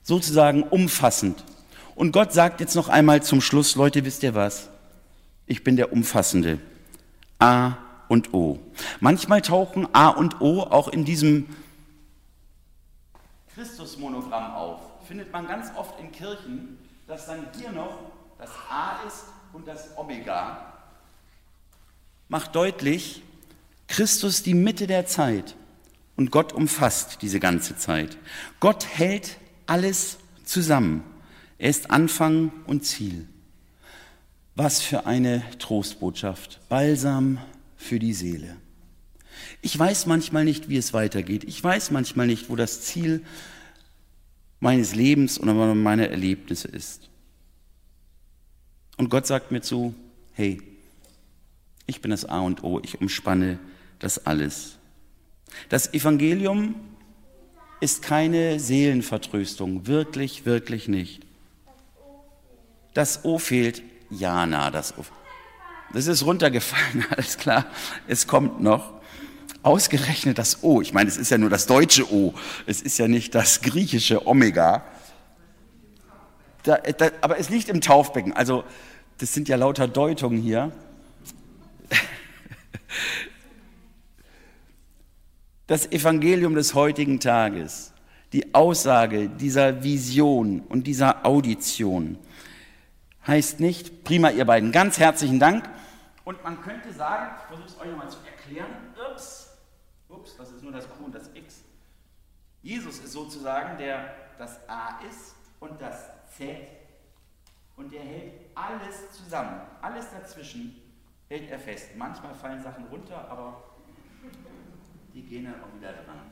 sozusagen 0.03 0.63
umfassend. 0.63 1.43
Und 1.95 2.13
Gott 2.13 2.31
sagt 2.31 2.61
jetzt 2.61 2.75
noch 2.75 2.87
einmal 2.87 3.21
zum 3.21 3.41
Schluss, 3.41 3.75
Leute, 3.75 4.05
wisst 4.05 4.23
ihr 4.23 4.33
was? 4.33 4.69
Ich 5.45 5.65
bin 5.65 5.75
der 5.75 5.91
Umfassende. 5.91 6.59
A 7.37 7.73
und 8.09 8.33
O. 8.33 8.59
Manchmal 8.99 9.41
tauchen 9.41 9.87
A 9.93 10.09
und 10.09 10.41
O 10.41 10.63
auch 10.63 10.89
in 10.89 11.05
diesem 11.05 11.47
Christusmonogramm 13.55 14.53
auf. 14.53 14.81
Findet 15.07 15.31
man 15.31 15.47
ganz 15.47 15.71
oft 15.77 15.99
in 15.99 16.11
Kirchen, 16.11 16.77
dass 17.07 17.25
dann 17.27 17.47
hier 17.57 17.71
noch 17.71 17.99
das 18.37 18.49
A 18.69 19.07
ist 19.07 19.25
und 19.53 19.67
das 19.67 19.97
Omega. 19.97 20.73
Macht 22.27 22.55
deutlich, 22.55 23.23
Christus 23.87 24.43
die 24.43 24.53
Mitte 24.53 24.85
der 24.87 25.05
Zeit. 25.07 25.55
Und 26.15 26.31
Gott 26.31 26.53
umfasst 26.53 27.21
diese 27.21 27.39
ganze 27.39 27.77
Zeit. 27.77 28.17
Gott 28.59 28.85
hält 28.85 29.37
alles 29.65 30.17
zusammen. 30.43 31.03
Er 31.57 31.69
ist 31.69 31.91
Anfang 31.91 32.51
und 32.67 32.85
Ziel. 32.85 33.27
Was 34.55 34.81
für 34.81 35.05
eine 35.05 35.43
Trostbotschaft. 35.59 36.59
Balsam 36.69 37.39
für 37.79 37.97
die 37.97 38.13
Seele. 38.13 38.57
Ich 39.61 39.79
weiß 39.79 40.05
manchmal 40.05 40.43
nicht, 40.43 40.67
wie 40.67 40.77
es 40.77 40.93
weitergeht. 40.93 41.45
Ich 41.45 41.63
weiß 41.63 41.91
manchmal 41.91 42.27
nicht, 42.27 42.49
wo 42.49 42.55
das 42.57 42.81
Ziel 42.81 43.23
meines 44.59 44.93
Lebens 44.93 45.39
oder 45.39 45.53
meiner 45.53 46.09
Erlebnisse 46.09 46.67
ist. 46.67 47.09
Und 48.97 49.09
Gott 49.09 49.25
sagt 49.25 49.51
mir 49.51 49.61
zu, 49.61 49.95
hey, 50.33 50.61
ich 51.87 52.01
bin 52.01 52.11
das 52.11 52.25
A 52.25 52.41
und 52.41 52.63
O, 52.63 52.81
ich 52.83 52.99
umspanne 52.99 53.59
das 53.99 54.25
alles. 54.25 54.77
Das 55.69 55.93
Evangelium 55.93 56.75
ist 57.79 58.01
keine 58.01 58.59
Seelenvertröstung, 58.59 59.87
wirklich, 59.87 60.45
wirklich 60.45 60.89
nicht. 60.89 61.25
Das 62.93 63.23
O 63.23 63.39
fehlt, 63.39 63.81
ja, 64.09 64.45
na, 64.45 64.69
das 64.69 64.97
O. 64.97 65.05
Das 65.93 66.07
ist 66.07 66.25
runtergefallen, 66.25 67.05
alles 67.15 67.37
klar. 67.37 67.65
Es 68.07 68.27
kommt 68.27 68.61
noch. 68.61 68.93
Ausgerechnet 69.61 70.37
das 70.37 70.63
O. 70.63 70.81
Ich 70.81 70.93
meine, 70.93 71.09
es 71.09 71.17
ist 71.17 71.31
ja 71.31 71.37
nur 71.37 71.49
das 71.49 71.65
deutsche 71.65 72.13
O. 72.13 72.33
Es 72.65 72.81
ist 72.81 72.97
ja 72.97 73.09
nicht 73.09 73.35
das 73.35 73.61
griechische 73.61 74.25
Omega. 74.25 74.85
Da, 76.63 76.77
da, 76.77 77.09
aber 77.21 77.39
es 77.39 77.49
liegt 77.49 77.67
im 77.67 77.81
Taufbecken. 77.81 78.31
Also, 78.33 78.63
das 79.17 79.33
sind 79.33 79.49
ja 79.49 79.57
lauter 79.57 79.89
Deutungen 79.89 80.41
hier. 80.41 80.71
das 85.67 85.91
Evangelium 85.91 86.55
des 86.55 86.73
heutigen 86.73 87.19
Tages, 87.19 87.91
die 88.31 88.53
Aussage 88.53 89.27
dieser 89.27 89.83
Vision 89.83 90.61
und 90.61 90.87
dieser 90.87 91.25
Audition 91.25 92.17
heißt 93.29 93.59
nicht, 93.59 94.03
prima 94.03 94.31
ihr 94.31 94.45
beiden, 94.45 94.71
ganz 94.71 94.99
herzlichen 94.99 95.39
Dank. 95.39 95.69
Und 96.29 96.43
man 96.43 96.61
könnte 96.61 96.93
sagen, 96.93 97.37
ich 97.39 97.47
versuche 97.47 97.67
es 97.67 97.79
euch 97.79 97.89
nochmal 97.89 98.11
zu 98.11 98.19
erklären, 98.23 98.69
ups, 98.93 99.57
ups, 100.09 100.37
das 100.37 100.51
ist 100.51 100.61
nur 100.61 100.71
das 100.71 100.87
Q 100.87 101.05
und 101.05 101.15
das 101.15 101.33
X. 101.33 101.63
Jesus 102.61 102.99
ist 102.99 103.13
sozusagen 103.13 103.79
der 103.79 104.13
das 104.37 104.69
A 104.69 104.99
ist 105.09 105.33
und 105.59 105.81
das 105.81 106.11
Z 106.27 106.67
und 107.77 107.91
er 107.93 108.03
hält 108.03 108.33
alles 108.53 109.11
zusammen, 109.11 109.59
alles 109.81 110.11
dazwischen 110.11 110.79
hält 111.29 111.49
er 111.49 111.57
fest. 111.57 111.95
Manchmal 111.95 112.35
fallen 112.35 112.61
Sachen 112.61 112.85
runter, 112.85 113.27
aber 113.27 113.63
die 115.11 115.23
gehen 115.23 115.45
dann 115.45 115.63
auch 115.63 115.75
wieder 115.75 115.93
dran. 115.93 116.31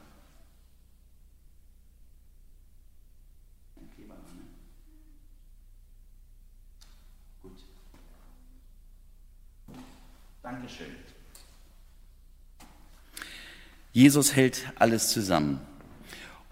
Kleber 3.95 4.13
ne? 4.13 4.45
Gut. 7.41 7.63
Dankeschön. 10.67 10.95
Jesus 13.93 14.35
hält 14.35 14.65
alles 14.77 15.09
zusammen. 15.09 15.61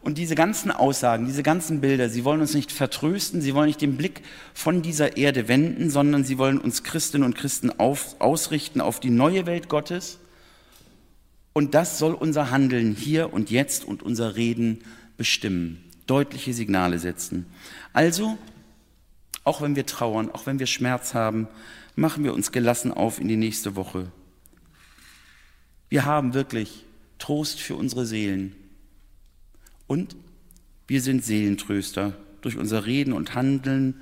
Und 0.02 0.18
diese 0.18 0.36
ganzen 0.36 0.72
Aussagen, 0.72 1.26
diese 1.26 1.44
ganzen 1.44 1.82
Bilder, 1.82 2.10
sie 2.10 2.24
wollen 2.24 2.40
uns 2.40 2.54
nicht 2.54 2.72
vertrösten, 2.72 3.42
sie 3.42 3.54
wollen 3.54 3.68
nicht 3.68 3.82
den 3.82 3.98
Blick 3.98 4.22
von 4.54 4.82
dieser 4.82 5.18
Erde 5.18 5.48
wenden, 5.50 5.90
sondern 5.90 6.24
sie 6.24 6.38
wollen 6.38 6.60
uns 6.60 6.84
Christinnen 6.84 7.26
und 7.26 7.36
Christen 7.36 7.72
auf, 7.78 8.16
ausrichten 8.20 8.80
auf 8.80 9.00
die 9.02 9.10
neue 9.10 9.46
Welt 9.46 9.68
Gottes, 9.68 10.20
und 11.52 11.74
das 11.74 12.00
soll 12.00 12.14
unser 12.14 12.52
Handeln 12.52 12.94
hier 12.94 13.34
und 13.34 13.50
jetzt 13.50 13.86
und 13.86 14.04
unser 14.04 14.36
Reden 14.36 14.84
bestimmen, 15.18 15.84
deutliche 16.06 16.54
Signale 16.54 17.00
setzen. 17.00 17.46
Also, 17.94 18.38
auch 19.44 19.62
wenn 19.62 19.76
wir 19.76 19.86
trauern, 19.86 20.30
auch 20.32 20.46
wenn 20.46 20.60
wir 20.60 20.68
Schmerz 20.68 21.14
haben, 21.14 21.48
machen 21.96 22.24
wir 22.24 22.34
uns 22.34 22.52
gelassen 22.52 22.92
auf 22.92 23.20
in 23.20 23.28
die 23.28 23.38
nächste 23.38 23.76
Woche. 23.76 24.12
Wir 25.90 26.06
haben 26.06 26.34
wirklich 26.34 26.86
Trost 27.20 27.60
für 27.60 27.76
unsere 27.76 28.06
Seelen. 28.06 28.56
Und 29.88 30.16
wir 30.88 31.02
sind 31.02 31.24
Seelentröster. 31.24 32.14
Durch 32.42 32.58
unser 32.58 32.86
Reden 32.86 33.14
und 33.14 33.34
Handeln 33.34 34.02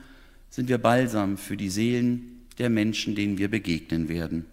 sind 0.50 0.70
wir 0.70 0.78
Balsam 0.78 1.38
für 1.38 1.56
die 1.56 1.70
Seelen 1.70 2.46
der 2.58 2.70
Menschen, 2.70 3.16
denen 3.16 3.38
wir 3.38 3.50
begegnen 3.50 4.10
werden. 4.10 4.46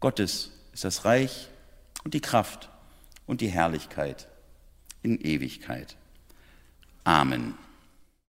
Gottes 0.00 0.52
ist 0.72 0.84
das 0.84 1.04
Reich 1.04 1.48
und 2.04 2.14
die 2.14 2.20
Kraft 2.20 2.68
und 3.26 3.40
die 3.40 3.48
Herrlichkeit 3.48 4.28
in 5.02 5.20
Ewigkeit. 5.20 5.96
Amen. 7.04 7.54